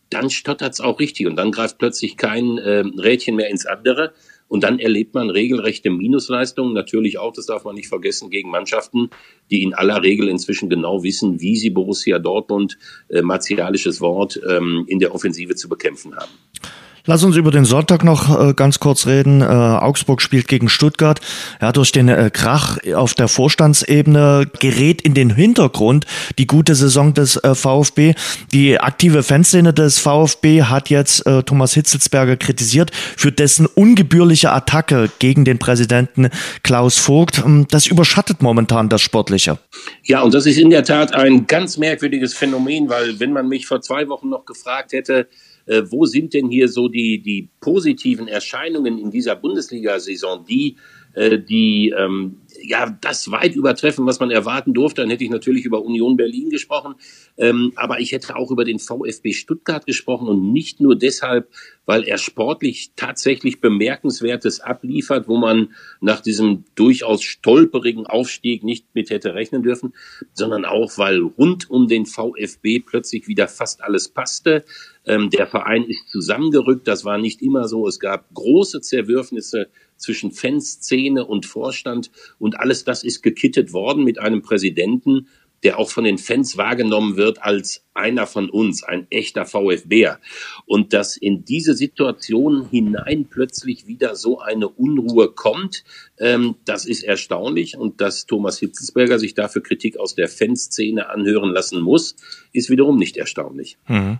dann 0.10 0.30
stottert's 0.30 0.80
auch 0.82 1.00
richtig 1.00 1.28
und 1.28 1.36
dann 1.36 1.52
greift 1.52 1.78
plötzlich 1.78 2.18
kein 2.18 2.58
äh, 2.58 2.84
Rädchen 2.98 3.36
mehr 3.36 3.50
ins 3.50 3.66
andere. 3.66 4.14
Und 4.50 4.64
dann 4.64 4.80
erlebt 4.80 5.14
man 5.14 5.30
regelrechte 5.30 5.90
Minusleistungen, 5.90 6.74
natürlich 6.74 7.20
auch, 7.20 7.32
das 7.32 7.46
darf 7.46 7.64
man 7.64 7.76
nicht 7.76 7.88
vergessen, 7.88 8.30
gegen 8.30 8.50
Mannschaften, 8.50 9.12
die 9.50 9.64
in 9.64 9.74
aller 9.74 10.04
Regel 10.04 10.28
inzwischen 10.28 10.70
genau 10.70 11.04
wissen, 11.04 11.40
wie 11.40 11.56
sie 11.56 11.70
Borussia 11.70 12.20
Dortmund, 12.20 12.78
äh, 13.10 13.22
martialisches 13.22 14.02
Wort, 14.02 14.42
ähm, 14.50 14.86
in 14.88 15.00
der 15.00 15.16
Offensive 15.16 15.56
zu 15.56 15.70
bekämpfen 15.70 16.16
haben. 16.16 16.32
Lass 17.06 17.24
uns 17.24 17.36
über 17.36 17.52
den 17.52 17.66
Sonntag 17.66 18.04
noch 18.04 18.50
äh, 18.50 18.54
ganz 18.54 18.80
kurz 18.80 19.08
reden. 19.08 19.42
Äh, 19.42 19.46
Augsburg 19.46 20.22
spielt 20.22 20.48
gegen 20.48 20.70
Stuttgart. 20.70 21.20
Ja, 21.62 21.72
durch 21.72 21.92
den 21.92 22.10
äh, 22.10 22.30
Krach 22.32 22.78
auf 22.94 23.14
der 23.14 23.28
Vorstandsebene 23.28 24.48
gerät 24.60 25.02
in 25.02 25.14
den 25.14 25.34
Hintergrund 25.36 26.06
die 26.38 26.48
gute 26.48 26.76
Saison 26.76 27.14
des 27.14 27.38
äh, 27.38 27.56
VfB. 27.56 28.14
Die 28.52 28.80
aktive 28.80 29.24
Fanszene 29.24 29.74
des 29.74 30.00
VfB 30.00 30.64
hat 30.64 30.90
jetzt 30.90 31.26
äh, 31.26 31.44
Thomas 31.44 31.74
Hitzelsberger 31.74 32.38
kritisiert 32.38 32.92
für 32.94 33.32
dessen 33.32 33.66
ungebührliche 33.66 34.52
Attacke 34.52 35.10
gegen 35.20 35.46
den 35.46 35.58
Präsidenten 35.58 36.30
Klaus 36.64 36.98
Vogt. 36.98 37.40
Ähm, 37.46 37.66
das 37.70 37.88
überschattet 37.88 38.42
momentan 38.42 38.90
das 38.90 39.02
Sportliche. 39.02 39.58
Ja, 40.04 40.22
und 40.22 40.34
das 40.34 40.46
ist 40.46 40.58
in 40.58 40.70
der 40.70 40.84
Tat 40.84 41.14
ein 41.14 41.48
ganz 41.48 41.78
merkwürdiges 41.78 42.34
Phänomen, 42.34 42.90
weil 42.90 43.20
wenn 43.20 43.32
man 43.32 43.48
mich 43.48 43.68
vor 43.68 43.82
zwei 43.82 44.08
Wochen 44.10 44.30
noch 44.30 44.46
gefragt 44.46 44.94
hätte, 44.94 45.28
äh, 45.70 45.84
wo 45.92 46.06
sind 46.06 46.34
denn 46.34 46.50
hier 46.50 46.68
so 46.68 46.88
die, 46.88 47.22
die 47.22 47.50
positiven 47.62 48.28
Erscheinungen 48.28 48.98
in 48.98 49.12
dieser 49.12 49.36
Bundesliga-Saison, 49.36 50.44
die, 50.44 50.78
äh, 51.14 51.38
die 51.38 51.94
ähm, 51.96 52.38
ja 52.64 52.98
das 53.02 53.30
weit 53.30 53.56
übertreffen, 53.56 54.06
was 54.08 54.20
man 54.20 54.32
erwarten 54.32 54.74
durfte. 54.74 55.02
Dann 55.02 55.12
hätte 55.12 55.24
ich 55.24 55.30
natürlich 55.30 55.66
über 55.66 55.84
Union 55.84 56.18
Berlin 56.18 56.50
gesprochen, 56.50 56.96
ähm, 57.38 57.72
aber 57.76 58.00
ich 58.00 58.12
hätte 58.12 58.36
auch 58.36 58.50
über 58.50 58.66
den 58.66 58.80
VfB 58.80 59.32
Stuttgart 59.32 59.86
gesprochen 59.86 60.28
und 60.28 60.52
nicht 60.52 60.82
nur 60.82 60.98
deshalb, 60.98 61.50
weil 61.90 62.04
er 62.04 62.20
sportlich 62.20 62.92
tatsächlich 62.96 63.62
bemerkenswertes 63.62 64.60
abliefert, 64.60 65.28
wo 65.28 65.38
man 65.38 65.74
nach 66.02 66.22
diesem 66.22 66.64
durchaus 66.76 67.24
stolperigen 67.24 68.06
Aufstieg 68.06 68.64
nicht 68.64 68.86
mit 68.94 69.10
hätte 69.10 69.34
rechnen 69.34 69.64
dürfen, 69.64 69.96
sondern 70.34 70.66
auch, 70.66 71.00
weil 71.00 71.20
rund 71.20 71.68
um 71.68 71.88
den 71.88 72.06
VfB 72.06 72.82
plötzlich 72.82 73.28
wieder 73.28 73.48
fast 73.48 73.82
alles 73.82 74.08
passte. 74.08 74.66
Ähm, 75.04 75.32
der 75.32 75.48
Verein 75.48 75.84
ist 75.84 76.08
zusammengerückt, 76.10 76.88
das 76.88 77.06
war 77.06 77.18
nicht 77.18 77.42
immer 77.42 77.68
so. 77.68 77.88
Es 77.88 78.00
gab 78.00 78.32
große 78.36 78.82
Zerwürfnisse 78.82 79.70
zwischen 79.98 80.32
Fanszene 80.32 81.26
und 81.26 81.48
Vorstand 81.48 82.12
und 82.38 82.60
alles 82.60 82.84
das 82.84 83.04
ist 83.04 83.24
gekittet 83.24 83.74
worden 83.74 84.04
mit 84.04 84.20
einem 84.20 84.44
Präsidenten, 84.44 85.26
der 85.64 85.80
auch 85.80 85.90
von 85.90 86.04
den 86.04 86.18
Fans 86.18 86.58
wahrgenommen 86.58 87.18
wird 87.18 87.42
als 87.42 87.84
einer 87.94 88.28
von 88.28 88.50
uns, 88.50 88.84
ein 88.84 89.08
echter 89.10 89.46
VfBer. 89.46 90.20
Und 90.66 90.94
dass 90.94 91.18
in 91.18 91.44
diese 91.44 91.74
Situation 91.74 92.68
hinein 92.70 93.28
plötzlich 93.30 93.88
wieder 93.88 94.16
so 94.16 94.40
eine 94.40 94.70
Unruhe 94.70 95.30
kommt, 95.30 95.84
ähm, 96.18 96.56
das 96.66 96.86
ist 96.86 97.04
erstaunlich. 97.04 97.78
Und 97.78 98.02
dass 98.02 98.26
Thomas 98.26 98.60
Hitzelsberger 98.60 99.20
sich 99.20 99.34
dafür 99.34 99.62
Kritik 99.62 99.98
aus 99.98 100.16
der 100.16 100.30
Fanszene 100.30 101.10
anhören 101.10 101.52
lassen 101.52 101.82
muss, 101.82 102.16
ist 102.54 102.70
wiederum 102.70 102.98
nicht 102.98 103.18
erstaunlich. 103.18 103.78
Mhm. 103.88 104.20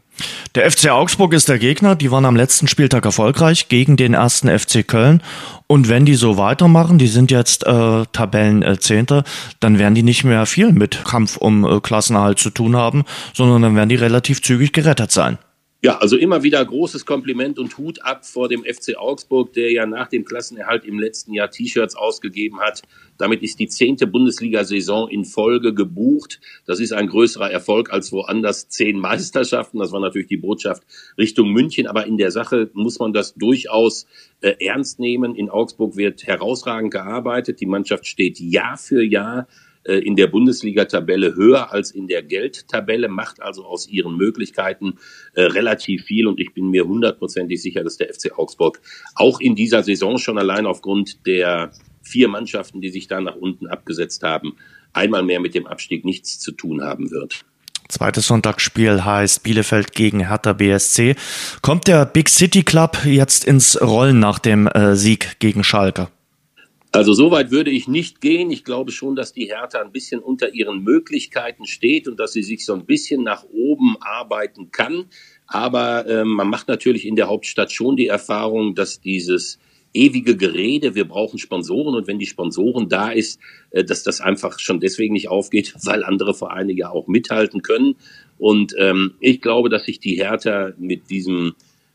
Der 0.56 0.70
FC 0.70 0.90
Augsburg 0.90 1.34
ist 1.34 1.48
der 1.48 1.60
Gegner. 1.60 1.96
Die 1.96 2.12
waren 2.12 2.26
am 2.26 2.36
letzten 2.36 2.68
Spieltag 2.68 3.06
erfolgreich 3.06 3.70
gegen 3.70 3.98
den 3.98 4.14
ersten 4.14 4.50
FC 4.50 4.86
Köln. 4.86 5.22
Und 5.68 5.88
wenn 5.88 6.06
die 6.06 6.16
so 6.16 6.38
weitermachen, 6.38 6.98
die 6.98 7.08
sind 7.08 7.30
jetzt 7.30 7.66
äh, 7.66 8.06
Tabellenzehnter, 8.12 9.20
äh, 9.20 9.54
dann 9.60 9.78
werden 9.78 9.94
die 9.94 10.04
nicht 10.04 10.24
mehr 10.24 10.48
viel 10.48 10.72
mit 10.72 11.06
Kampf 11.06 11.29
um 11.38 11.66
äh, 11.66 11.80
Klassenerhalt 11.80 12.40
zu 12.40 12.50
tun 12.50 12.76
haben, 12.76 13.04
sondern 13.34 13.62
dann 13.62 13.76
werden 13.76 13.90
die 13.90 13.96
relativ 13.96 14.42
zügig 14.42 14.74
gerettet 14.74 15.12
sein. 15.12 15.38
Ja, 15.82 16.00
also 16.00 16.18
immer 16.18 16.44
wieder 16.44 16.64
großes 16.66 17.06
Kompliment 17.06 17.58
und 17.58 17.78
Hut 17.78 18.04
ab 18.04 18.26
vor 18.26 18.50
dem 18.50 18.66
FC 18.66 18.98
Augsburg, 18.98 19.54
der 19.54 19.72
ja 19.72 19.86
nach 19.86 20.10
dem 20.10 20.26
Klassenerhalt 20.26 20.84
im 20.84 21.00
letzten 21.00 21.34
Jahr 21.34 21.50
T-Shirts 21.50 21.96
ausgegeben 21.96 22.60
hat. 22.60 22.82
Damit 23.18 23.42
ist 23.44 23.60
die 23.60 23.70
zehnte 23.70 24.06
Bundesliga-Saison 24.06 25.08
in 25.08 25.24
Folge 25.24 25.74
gebucht. 25.74 26.42
Das 26.66 26.82
ist 26.82 26.92
ein 26.92 27.08
größerer 27.08 27.50
Erfolg 27.50 27.94
als 27.94 28.12
woanders 28.12 28.68
zehn 28.68 29.00
Meisterschaften. 29.00 29.80
Das 29.80 29.94
war 29.94 30.02
natürlich 30.02 30.28
die 30.28 30.36
Botschaft 30.36 30.84
Richtung 31.18 31.54
München. 31.54 31.88
Aber 31.88 32.06
in 32.06 32.18
der 32.18 32.32
Sache 32.32 32.70
muss 32.74 33.00
man 33.00 33.14
das 33.14 33.36
durchaus 33.36 34.06
äh, 34.42 34.56
ernst 34.60 35.00
nehmen. 35.00 35.34
In 35.34 35.50
Augsburg 35.50 35.96
wird 35.96 36.28
herausragend 36.28 36.92
gearbeitet. 36.92 37.62
Die 37.62 37.66
Mannschaft 37.66 38.06
steht 38.06 38.38
Jahr 38.42 38.76
für 38.76 39.02
Jahr 39.02 39.48
in 39.84 40.16
der 40.16 40.28
Bundesliga-Tabelle 40.28 41.36
höher 41.36 41.72
als 41.72 41.92
in 41.92 42.08
der 42.08 42.22
Geldtabelle, 42.22 43.08
macht 43.08 43.42
also 43.42 43.66
aus 43.66 43.88
ihren 43.88 44.18
Möglichkeiten 44.18 44.96
äh, 45.34 45.44
relativ 45.44 46.04
viel 46.04 46.28
und 46.28 46.40
ich 46.40 46.54
bin 46.54 46.70
mir 46.70 46.86
hundertprozentig 46.86 47.62
sicher, 47.62 47.84
dass 47.84 47.98
der 47.98 48.14
FC 48.14 48.38
Augsburg 48.38 48.82
auch 49.16 49.40
in 49.40 49.56
dieser 49.56 49.84
Saison 49.84 50.18
schon 50.18 50.38
allein 50.38 50.66
aufgrund 50.66 51.26
der 51.26 51.72
vier 52.02 52.28
Mannschaften, 52.28 52.82
die 52.82 52.90
sich 52.90 53.08
da 53.08 53.22
nach 53.22 53.36
unten 53.36 53.68
abgesetzt 53.68 54.24
haben, 54.24 54.56
einmal 54.94 55.24
mehr 55.24 55.40
mit 55.40 55.56
dem 55.56 55.68
Abstieg 55.68 56.06
nichts 56.06 56.40
zu 56.40 56.52
tun 56.52 56.82
haben 56.82 57.12
wird. 57.12 57.46
Zweites 57.88 58.28
Sonntagsspiel 58.28 59.04
heißt 59.04 59.42
Bielefeld 59.42 59.94
gegen 59.94 60.28
Hertha 60.28 60.54
BSC. 60.54 61.16
Kommt 61.64 61.88
der 61.88 62.06
Big 62.06 62.30
City 62.30 62.62
Club 62.64 63.00
jetzt 63.06 63.46
ins 63.46 63.82
Rollen 63.82 64.20
nach 64.20 64.38
dem 64.38 64.68
äh, 64.68 64.96
Sieg 64.96 65.40
gegen 65.40 65.64
Schalke? 65.64 66.10
Also 66.92 67.14
so 67.14 67.30
weit 67.30 67.52
würde 67.52 67.70
ich 67.70 67.88
nicht 67.88 68.20
gehen. 68.20 68.50
Ich 68.50 68.64
glaube 68.64 68.92
schon, 68.92 69.16
dass 69.16 69.32
die 69.32 69.46
Hertha 69.46 69.80
ein 69.80 69.92
bisschen 69.92 70.22
unter 70.22 70.54
ihren 70.54 70.84
Möglichkeiten 70.84 71.68
steht 71.68 72.08
und 72.08 72.20
dass 72.20 72.34
sie 72.34 72.42
sich 72.42 72.66
so 72.66 72.74
ein 72.74 72.86
bisschen 72.86 73.24
nach 73.24 73.44
oben 73.44 73.96
arbeiten 74.02 74.72
kann. 74.72 75.06
Aber 75.46 76.08
äh, 76.08 76.26
man 76.26 76.50
macht 76.50 76.68
natürlich 76.68 77.06
in 77.06 77.16
der 77.16 77.28
Hauptstadt 77.28 77.72
schon 77.72 77.96
die 77.96 78.08
Erfahrung, 78.08 78.74
dass 78.74 79.02
dieses 79.02 79.60
ewige 79.94 80.36
Gerede, 80.36 80.96
wir 80.96 81.08
brauchen 81.08 81.40
Sponsoren 81.40 81.96
und 81.96 82.08
wenn 82.08 82.20
die 82.20 82.26
Sponsoren 82.26 82.90
da 82.90 83.12
ist, 83.12 83.40
äh, 83.70 83.84
dass 83.84 84.02
das 84.02 84.20
einfach 84.20 84.60
schon 84.60 84.80
deswegen 84.80 85.14
nicht 85.14 85.30
aufgeht, 85.30 85.74
weil 85.84 86.04
andere 86.04 86.34
Vereine 86.34 86.74
ja 86.74 86.90
auch 86.90 87.08
mithalten 87.08 87.62
können. 87.62 87.96
Und 88.40 88.74
ähm, 88.80 89.14
ich 89.20 89.42
glaube, 89.42 89.70
dass 89.70 89.86
sich 89.86 90.00
die 90.00 90.16
Hertha 90.16 90.74
mit 90.78 91.12
diesem 91.12 91.54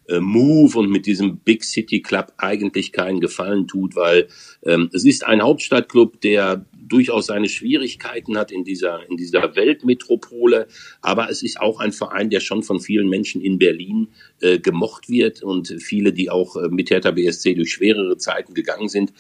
äh, 0.08 0.20
Move 0.20 0.78
und 0.78 0.90
mit 0.90 1.06
diesem 1.06 1.38
Big 1.38 1.64
City 1.64 2.00
Club 2.00 2.32
eigentlich 2.36 2.92
keinen 2.92 3.20
Gefallen 3.20 3.66
tut, 3.66 3.96
weil 3.96 4.28
ähm, 4.64 4.90
es 4.92 5.04
ist 5.04 5.24
ein 5.24 5.42
Hauptstadtclub, 5.42 6.20
der 6.20 6.64
durchaus 6.86 7.26
seine 7.26 7.48
Schwierigkeiten 7.48 8.36
hat 8.36 8.52
in 8.52 8.64
dieser, 8.64 9.08
in 9.08 9.16
dieser 9.16 9.56
Weltmetropole. 9.56 10.66
Aber 11.00 11.30
es 11.30 11.42
ist 11.42 11.60
auch 11.60 11.80
ein 11.80 11.92
Verein, 11.92 12.30
der 12.30 12.40
schon 12.40 12.62
von 12.62 12.80
vielen 12.80 13.08
Menschen 13.08 13.40
in 13.40 13.58
Berlin 13.58 14.08
äh, 14.40 14.58
gemocht 14.58 15.08
wird 15.08 15.42
und 15.42 15.68
viele, 15.80 16.12
die 16.12 16.30
auch 16.30 16.56
äh, 16.56 16.68
mit 16.68 16.90
Hertha 16.90 17.10
BSC 17.10 17.54
durch 17.54 17.72
schwerere 17.72 18.16
Zeiten 18.18 18.54
gegangen 18.54 18.88
sind. 18.88 19.12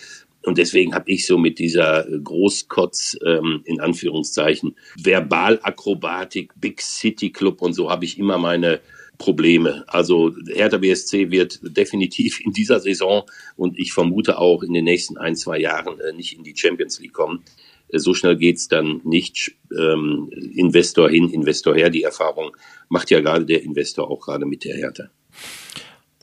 Und 0.42 0.58
deswegen 0.58 0.94
habe 0.94 1.10
ich 1.10 1.26
so 1.26 1.38
mit 1.38 1.58
dieser 1.58 2.06
Großkotz, 2.22 3.16
ähm, 3.24 3.62
in 3.64 3.80
Anführungszeichen, 3.80 4.76
Verbalakrobatik, 5.02 6.52
Big 6.60 6.82
City 6.82 7.30
Club 7.30 7.62
und 7.62 7.72
so 7.72 7.90
habe 7.90 8.04
ich 8.04 8.18
immer 8.18 8.36
meine 8.36 8.80
Probleme. 9.18 9.84
Also 9.86 10.32
Hertha 10.52 10.78
BSC 10.78 11.30
wird 11.30 11.60
definitiv 11.62 12.40
in 12.40 12.52
dieser 12.52 12.80
Saison 12.80 13.24
und 13.56 13.78
ich 13.78 13.92
vermute 13.92 14.38
auch 14.38 14.62
in 14.62 14.72
den 14.72 14.84
nächsten 14.84 15.16
ein, 15.16 15.36
zwei 15.36 15.58
Jahren 15.58 16.00
äh, 16.00 16.12
nicht 16.12 16.36
in 16.36 16.44
die 16.44 16.56
Champions 16.56 17.00
League 17.00 17.12
kommen. 17.12 17.44
Äh, 17.88 17.98
so 17.98 18.14
schnell 18.14 18.36
geht's 18.36 18.68
dann 18.68 19.00
nicht. 19.04 19.52
Ähm, 19.76 20.30
Investor 20.54 21.08
hin, 21.10 21.30
Investor 21.30 21.74
her. 21.74 21.90
Die 21.90 22.02
Erfahrung 22.02 22.56
macht 22.88 23.10
ja 23.10 23.20
gerade 23.20 23.46
der 23.46 23.62
Investor 23.62 24.10
auch 24.10 24.20
gerade 24.20 24.46
mit 24.46 24.64
der 24.64 24.76
Hertha. 24.76 25.10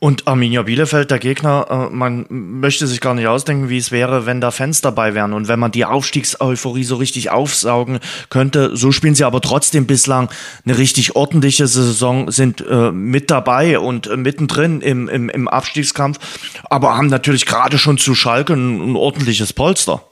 Und 0.02 0.26
Arminia 0.26 0.62
Bielefeld, 0.62 1.12
der 1.12 1.20
Gegner, 1.20 1.68
äh, 1.70 1.94
man 1.94 2.26
möchte 2.28 2.88
sich 2.88 3.00
gar 3.00 3.14
nicht 3.14 3.28
ausdenken, 3.28 3.68
wie 3.68 3.76
es 3.76 3.92
wäre, 3.92 4.26
wenn 4.26 4.40
da 4.40 4.50
Fans 4.50 4.80
dabei 4.80 5.14
wären 5.14 5.32
und 5.32 5.46
wenn 5.46 5.60
man 5.60 5.70
die 5.70 5.84
Aufstiegseuphorie 5.84 6.82
so 6.82 6.96
richtig 6.96 7.30
aufsaugen 7.30 8.00
könnte. 8.28 8.76
So 8.76 8.90
spielen 8.90 9.14
sie 9.14 9.22
aber 9.22 9.40
trotzdem 9.40 9.86
bislang 9.86 10.28
eine 10.64 10.76
richtig 10.76 11.14
ordentliche 11.14 11.68
Saison, 11.68 12.32
sind 12.32 12.66
äh, 12.68 12.90
mit 12.90 13.30
dabei 13.30 13.78
und 13.78 14.08
äh, 14.08 14.16
mittendrin 14.16 14.80
im, 14.80 15.08
im, 15.08 15.28
im 15.28 15.46
Abstiegskampf, 15.46 16.18
aber 16.64 16.96
haben 16.96 17.06
natürlich 17.06 17.46
gerade 17.46 17.78
schon 17.78 17.96
zu 17.96 18.16
Schalke 18.16 18.54
ein, 18.54 18.94
ein 18.94 18.96
ordentliches 18.96 19.52
Polster. 19.52 20.02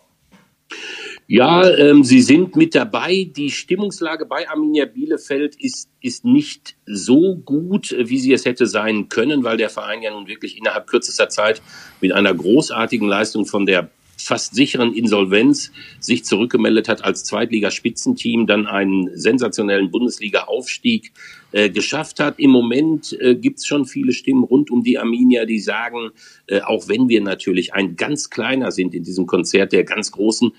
Ja, 1.33 1.63
ähm, 1.77 2.03
sie 2.03 2.23
sind 2.23 2.57
mit 2.57 2.75
dabei. 2.75 3.31
Die 3.37 3.53
Stimmungslage 3.53 4.27
bei 4.27 4.49
Arminia 4.49 4.85
Bielefeld 4.85 5.55
ist, 5.55 5.89
ist 6.01 6.25
nicht 6.25 6.75
so 6.87 7.37
gut, 7.37 7.93
äh, 7.93 8.09
wie 8.09 8.19
sie 8.19 8.33
es 8.33 8.45
hätte 8.45 8.67
sein 8.67 9.09
können, 9.09 9.45
weil 9.45 9.57
der 9.57 9.71
Verein 9.71 10.03
ja 10.03 10.11
nun 10.11 10.27
wirklich 10.27 10.59
innerhalb 10.59 10.89
kürzester 10.89 11.29
Zeit 11.29 11.63
mit 12.01 12.11
einer 12.11 12.35
großartigen 12.35 13.07
Leistung 13.07 13.47
von 13.47 13.65
der 13.65 13.91
fast 14.17 14.57
sicheren 14.57 14.93
Insolvenz 14.93 15.71
sich 16.01 16.25
zurückgemeldet 16.25 16.89
hat 16.89 17.05
als 17.05 17.25
Zweitligaspitzenteam, 17.25 18.49
dann 18.49 18.67
einen 18.67 19.17
sensationellen 19.17 19.93
Bundesliga-Aufstieg 19.93 21.13
äh, 21.53 21.71
geschafft 21.71 22.21
hat. 22.21 22.39
Im 22.39 22.51
Moment 22.51 23.17
äh, 23.21 23.37
gibt 23.37 23.59
es 23.59 23.67
schon 23.67 23.87
viele 23.87 24.13
Stimmen 24.13 24.45
rund 24.45 24.71
um 24.71 24.83
die 24.83 24.99
Arminia, 24.99 25.45
die 25.47 25.61
sagen, 25.61 26.11
äh, 26.49 26.61
auch 26.61 26.89
wenn 26.89 27.09
wir 27.09 27.21
natürlich 27.21 27.73
ein 27.73 27.95
ganz 27.95 28.31
kleiner 28.31 28.73
sind 28.73 28.95
in 28.95 29.05
diesem 29.05 29.27
Konzert 29.27 29.73
der 29.73 29.85
ganz 29.85 30.11
Großen, 30.13 30.53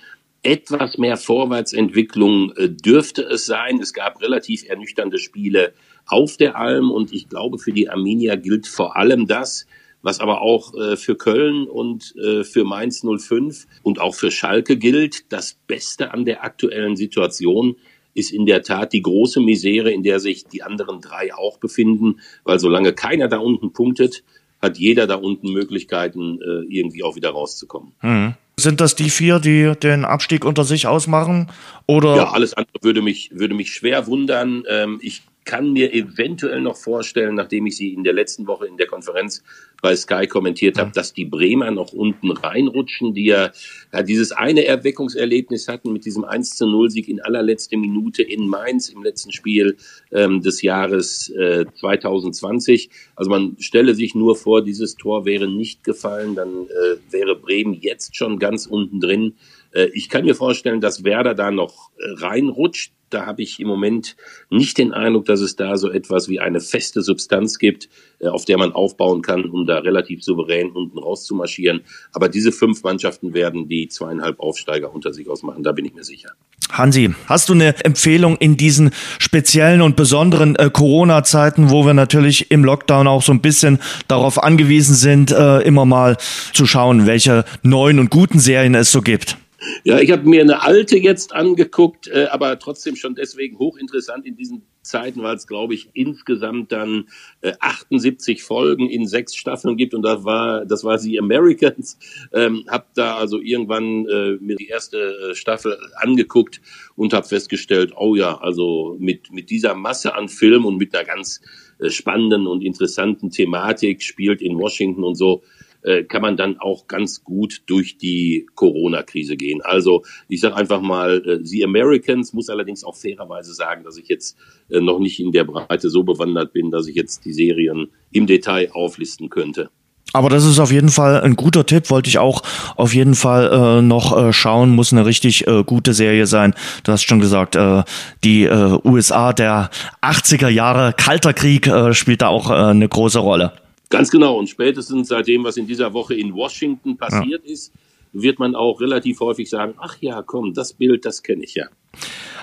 etwas 0.44 0.98
mehr 0.98 1.18
Vorwärtsentwicklung 1.18 2.52
äh, 2.56 2.70
dürfte 2.70 3.24
es 3.24 3.46
sein. 3.46 3.80
Es 3.80 3.94
gab 3.94 4.22
relativ 4.22 4.68
ernüchternde 4.68 5.20
Spiele 5.20 5.74
auf 6.08 6.38
der 6.38 6.56
Alm 6.56 6.92
und 6.92 7.14
ich 7.14 7.30
glaube, 7.30 7.60
für 7.60 7.72
die 7.72 7.90
Arminia 7.90 8.36
gilt 8.36 8.68
vor 8.68 8.98
allem 8.98 9.28
das, 9.28 9.68
was 10.02 10.20
aber 10.20 10.42
auch 10.42 10.74
äh, 10.74 10.98
für 10.98 11.16
Köln 11.16 11.68
und 11.68 12.16
äh, 12.18 12.44
für 12.44 12.64
Mainz 12.64 13.06
05 13.06 13.68
und 13.84 14.02
auch 14.02 14.16
für 14.16 14.32
Schalke 14.32 14.78
gilt. 14.78 15.32
Das 15.32 15.58
Beste 15.68 16.12
an 16.12 16.26
der 16.26 16.44
aktuellen 16.44 16.96
Situation 16.96 17.76
ist 18.16 18.32
in 18.32 18.46
der 18.46 18.64
Tat 18.64 18.94
die 18.94 19.04
große 19.04 19.40
Misere, 19.40 19.92
in 19.92 20.02
der 20.02 20.20
sich 20.20 20.46
die 20.46 20.64
anderen 20.64 21.02
drei 21.02 21.34
auch 21.34 21.60
befinden, 21.60 22.20
weil 22.44 22.60
solange 22.60 22.94
keiner 22.94 23.28
da 23.28 23.38
unten 23.38 23.74
punktet, 23.74 24.24
hat 24.60 24.78
jeder 24.78 25.08
da 25.08 25.16
unten 25.16 25.54
Möglichkeiten, 25.54 26.40
irgendwie 26.70 27.04
auch 27.04 27.16
wieder 27.16 27.30
rauszukommen. 27.30 27.94
Mhm. 28.02 28.36
Sind 28.58 28.82
das 28.82 28.96
die 28.96 29.10
vier, 29.10 29.40
die 29.40 29.74
den 29.82 30.06
Abstieg 30.06 30.46
unter 30.46 30.64
sich 30.64 30.86
ausmachen? 30.88 31.50
Oder? 31.88 32.16
Ja, 32.16 32.32
alles 32.32 32.54
andere 32.54 32.78
würde 32.82 33.02
mich, 33.02 33.32
würde 33.34 33.56
mich 33.56 33.74
schwer 33.74 34.08
wundern. 34.08 34.64
Ähm, 34.70 35.00
ich 35.02 35.24
kann 35.52 35.74
mir 35.74 35.94
eventuell 35.94 36.62
noch 36.62 36.78
vorstellen, 36.78 37.36
nachdem 37.36 37.66
ich 37.66 37.76
sie 37.76 37.94
in 37.94 38.06
der 38.06 38.14
letzten 38.14 38.48
Woche 38.48 38.68
in 38.68 38.78
der 38.78 38.88
Konferenz 38.88 39.44
bei 39.82 39.94
Sky 39.98 40.26
kommentiert 40.26 40.78
habe, 40.78 40.92
dass 40.94 41.14
die 41.14 41.26
Bremer 41.26 41.72
noch 41.72 41.92
unten 41.92 42.32
reinrutschen, 42.32 43.14
die 43.14 43.26
ja, 43.26 43.52
ja 43.92 44.02
dieses 44.02 44.32
eine 44.32 44.64
Erweckungserlebnis 44.64 45.68
hatten 45.68 45.92
mit 45.92 46.06
diesem 46.06 46.24
1 46.24 46.56
zu 46.56 46.68
0 46.68 46.90
Sieg 46.92 47.10
in 47.10 47.20
allerletzter 47.20 47.76
Minute 47.76 48.24
in 48.24 48.48
Mainz 48.48 48.88
im 48.88 49.04
letzten 49.04 49.34
Spiel 49.34 49.76
ähm, 50.14 50.42
des 50.42 50.62
Jahres 50.62 51.28
äh, 51.32 51.66
2020. 51.82 52.90
Also 53.18 53.30
man 53.30 53.58
stelle 53.60 53.94
sich 53.94 54.16
nur 54.16 54.38
vor, 54.38 54.64
dieses 54.64 54.96
Tor 54.96 55.26
wäre 55.26 55.50
nicht 55.50 55.84
gefallen, 55.84 56.34
dann 56.34 56.68
äh, 56.68 57.12
wäre 57.12 57.36
Bremen 57.36 57.74
jetzt 57.74 58.16
schon 58.16 58.40
ganz 58.40 58.68
unten 58.68 59.02
drin. 59.02 59.34
Äh, 59.72 59.90
ich 59.94 60.10
kann 60.10 60.26
mir 60.26 60.36
vorstellen, 60.36 60.82
dass 60.82 61.04
Werder 61.04 61.36
da 61.36 61.52
noch 61.52 61.92
äh, 61.98 62.24
reinrutscht 62.24 62.94
da 63.14 63.26
habe 63.26 63.42
ich 63.42 63.60
im 63.60 63.68
Moment 63.68 64.16
nicht 64.50 64.78
den 64.78 64.94
Eindruck, 64.94 65.26
dass 65.26 65.42
es 65.42 65.56
da 65.56 65.78
so 65.78 65.92
etwas 65.92 66.30
wie 66.30 66.40
eine 66.40 66.60
feste 66.60 67.02
Substanz 67.02 67.60
gibt, 67.60 67.90
äh, 68.20 68.28
auf 68.28 68.46
der 68.46 68.58
man 68.58 68.72
aufbauen 68.72 69.22
kann, 69.22 69.46
um 69.46 69.66
da 69.66 69.80
relativ 69.80 70.24
souverän 70.24 70.72
unten 70.72 70.98
rauszumarschieren. 70.98 71.82
Aber 72.14 72.30
diese 72.30 72.52
fünf 72.52 72.84
Mannschaften 72.84 73.34
werden 73.34 73.68
die 73.68 73.88
zweieinhalb 73.88 74.40
Aufsteiger 74.40 74.94
unter 74.94 75.14
sich 75.14 75.30
ausmachen, 75.30 75.64
da 75.64 75.72
bin 75.72 75.86
ich 75.86 75.94
mir 75.94 76.04
sicher. 76.04 76.32
Hansi, 76.72 77.14
hast 77.26 77.50
du 77.50 77.54
eine 77.54 77.84
Empfehlung 77.84 78.38
in 78.38 78.56
diesen 78.56 78.92
speziellen 79.20 79.82
und 79.82 79.96
besonderen 79.96 80.56
äh, 80.56 80.70
Corona-Zeiten, 80.72 81.70
wo 81.70 81.86
wir 81.86 81.94
natürlich 81.94 82.50
im 82.50 82.64
Lockdown 82.64 83.08
auch 83.08 83.22
so 83.22 83.34
ein 83.34 83.42
bisschen 83.42 83.80
darauf 84.08 84.42
angewiesen 84.42 84.96
sind, 84.96 85.32
äh, 85.32 85.60
immer 85.62 85.86
mal 85.86 86.18
zu 86.54 86.66
schauen, 86.66 87.08
welche 87.08 87.44
neuen 87.62 88.00
und 88.00 88.10
guten 88.10 88.40
Serien 88.40 88.76
es 88.76 88.92
so 88.92 89.02
gibt? 89.02 89.38
Ja, 89.84 90.00
ich 90.00 90.12
habe 90.12 90.28
mir 90.28 90.42
eine 90.42 90.64
alte 90.64 90.98
jetzt 90.98 91.34
angeguckt, 91.34 92.08
äh, 92.08 92.28
aber 92.32 92.58
trotzdem 92.58 92.96
schon 92.96 93.14
deswegen 93.14 93.60
hochinteressant 93.60 94.26
in 94.26 94.36
diesen 94.36 94.64
Zeiten, 94.82 95.22
weil 95.22 95.36
es, 95.36 95.46
glaube 95.46 95.76
ich, 95.76 95.90
insgesamt 95.94 96.72
dann 96.72 97.10
äh, 97.42 97.54
78 97.60 98.44
Folgen 98.44 98.90
in 98.90 99.06
sechs 99.06 99.36
Staffeln 99.36 99.78
gibt 99.78 99.94
und 99.94 100.02
das 100.02 100.24
war, 100.24 100.66
das 100.66 100.84
war 100.84 100.98
The 100.98 101.20
Americans. 101.20 102.00
Ähm, 102.34 102.66
hab 102.68 102.94
da 102.96 103.18
also 103.18 103.40
irgendwann 103.40 104.08
äh, 104.08 104.38
mir 104.40 104.56
die 104.56 104.68
erste 104.68 104.98
äh, 104.98 105.36
Staffel 105.36 105.78
angeguckt 105.96 106.62
und 106.96 107.14
habe 107.14 107.28
festgestellt, 107.28 107.94
oh 107.96 108.16
ja, 108.16 108.40
also 108.40 108.96
mit, 109.00 109.32
mit 109.32 109.52
dieser 109.52 109.76
Masse 109.76 110.16
an 110.16 110.28
Film 110.28 110.66
und 110.66 110.78
mit 110.78 110.96
einer 110.96 111.06
ganz 111.06 111.42
äh, 111.78 111.92
spannenden 111.92 112.48
und 112.48 112.64
interessanten 112.64 113.30
Thematik 113.30 114.02
spielt 114.02 114.42
in 114.42 114.58
Washington 114.58 115.04
und 115.04 115.16
so, 115.16 115.44
äh, 115.84 116.04
kann 116.04 116.22
man 116.22 116.38
dann 116.38 116.58
auch 116.60 116.88
ganz 116.88 117.24
gut 117.24 117.64
durch 117.66 117.98
die 117.98 118.48
Corona-Krise 118.56 119.38
gehen. 119.38 119.62
Also 119.62 120.04
ich 120.28 120.42
sage 120.42 120.56
einfach 120.56 120.82
mal, 120.82 121.24
äh, 121.26 121.40
The 121.44 121.64
Americans 121.64 122.34
muss 122.34 122.50
allerdings 122.50 122.84
auch 122.84 122.96
fairerweise 122.96 123.54
sagen, 123.54 123.84
dass 123.84 123.98
ich 123.98 124.08
jetzt 124.08 124.38
äh, 124.70 124.80
noch 124.80 125.00
nicht 125.00 125.20
in 125.20 125.32
der 125.32 125.44
Breite 125.44 125.90
so 125.90 126.04
bewandert 126.04 126.54
bin, 126.54 126.72
dass 126.72 126.88
ich 126.88 126.96
jetzt 126.96 127.26
die 127.26 127.34
Serien 127.34 127.88
im 128.12 128.28
Detail 128.28 128.70
auflisten 128.74 129.30
könnte. 129.30 129.70
Aber 130.14 130.30
das 130.30 130.46
ist 130.46 130.60
auf 130.60 130.72
jeden 130.72 130.90
Fall 130.90 131.22
ein 131.22 131.36
guter 131.36 131.66
Tipp, 131.66 131.90
wollte 131.90 132.10
ich 132.10 132.18
auch 132.18 132.42
auf 132.76 132.94
jeden 132.94 133.16
Fall 133.16 133.50
äh, 133.52 133.82
noch 133.82 134.18
äh, 134.18 134.34
schauen, 134.34 134.72
muss 134.72 134.92
eine 134.92 135.06
richtig 135.06 135.48
äh, 135.48 135.64
gute 135.64 135.94
Serie 135.94 136.28
sein. 136.28 136.54
Du 136.84 136.92
hast 136.92 137.04
schon 137.04 137.22
gesagt, 137.22 137.56
äh, 137.56 137.84
die 138.24 138.44
äh, 138.44 138.78
USA 138.84 139.32
der 139.32 139.70
80er 140.02 140.50
Jahre, 140.50 140.94
Kalter 140.94 141.34
Krieg 141.34 141.68
äh, 141.68 141.94
spielt 141.94 142.22
da 142.22 142.28
auch 142.28 142.50
äh, 142.50 142.54
eine 142.54 142.90
große 142.90 143.20
Rolle. 143.20 143.54
Ganz 143.92 144.10
genau. 144.10 144.38
Und 144.38 144.50
spätestens 144.50 145.10
seitdem, 145.10 145.44
was 145.44 145.58
in 145.58 145.68
dieser 145.68 145.94
Woche 145.94 146.16
in 146.16 146.34
Washington 146.34 146.98
passiert 146.98 147.44
ja. 147.46 147.54
ist, 147.54 147.72
wird 148.14 148.40
man 148.40 148.56
auch 148.56 148.82
relativ 148.82 149.20
häufig 149.20 149.50
sagen, 149.50 149.76
ach 149.78 149.98
ja, 150.00 150.24
komm, 150.24 150.54
das 150.54 150.74
Bild, 150.74 151.06
das 151.06 151.22
kenne 151.22 151.44
ich 151.44 151.56
ja. 151.56 151.66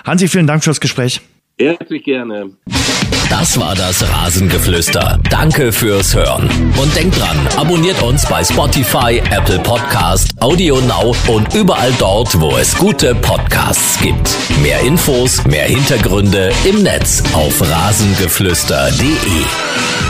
Hansi, 0.05 0.27
vielen 0.27 0.47
Dank 0.47 0.63
fürs 0.63 0.79
Gespräch. 0.79 1.21
Herzlich 1.59 2.03
gerne. 2.03 2.51
Das 3.29 3.59
war 3.59 3.75
das 3.75 4.03
Rasengeflüster. 4.09 5.19
Danke 5.29 5.71
fürs 5.71 6.15
Hören. 6.15 6.49
Und 6.81 6.95
denkt 6.95 7.19
dran, 7.19 7.37
abonniert 7.57 8.01
uns 8.01 8.27
bei 8.27 8.43
Spotify, 8.43 9.21
Apple 9.31 9.59
Podcast, 9.59 10.41
Audio 10.41 10.79
Now 10.81 11.15
und 11.27 11.53
überall 11.53 11.93
dort, 11.99 12.39
wo 12.39 12.57
es 12.57 12.75
gute 12.75 13.13
Podcasts 13.15 13.99
gibt. 14.01 14.35
Mehr 14.63 14.79
Infos, 14.81 15.45
mehr 15.45 15.65
Hintergründe 15.65 16.51
im 16.67 16.81
Netz 16.81 17.21
auf 17.33 17.61
rasengeflüster.de. 17.61 20.08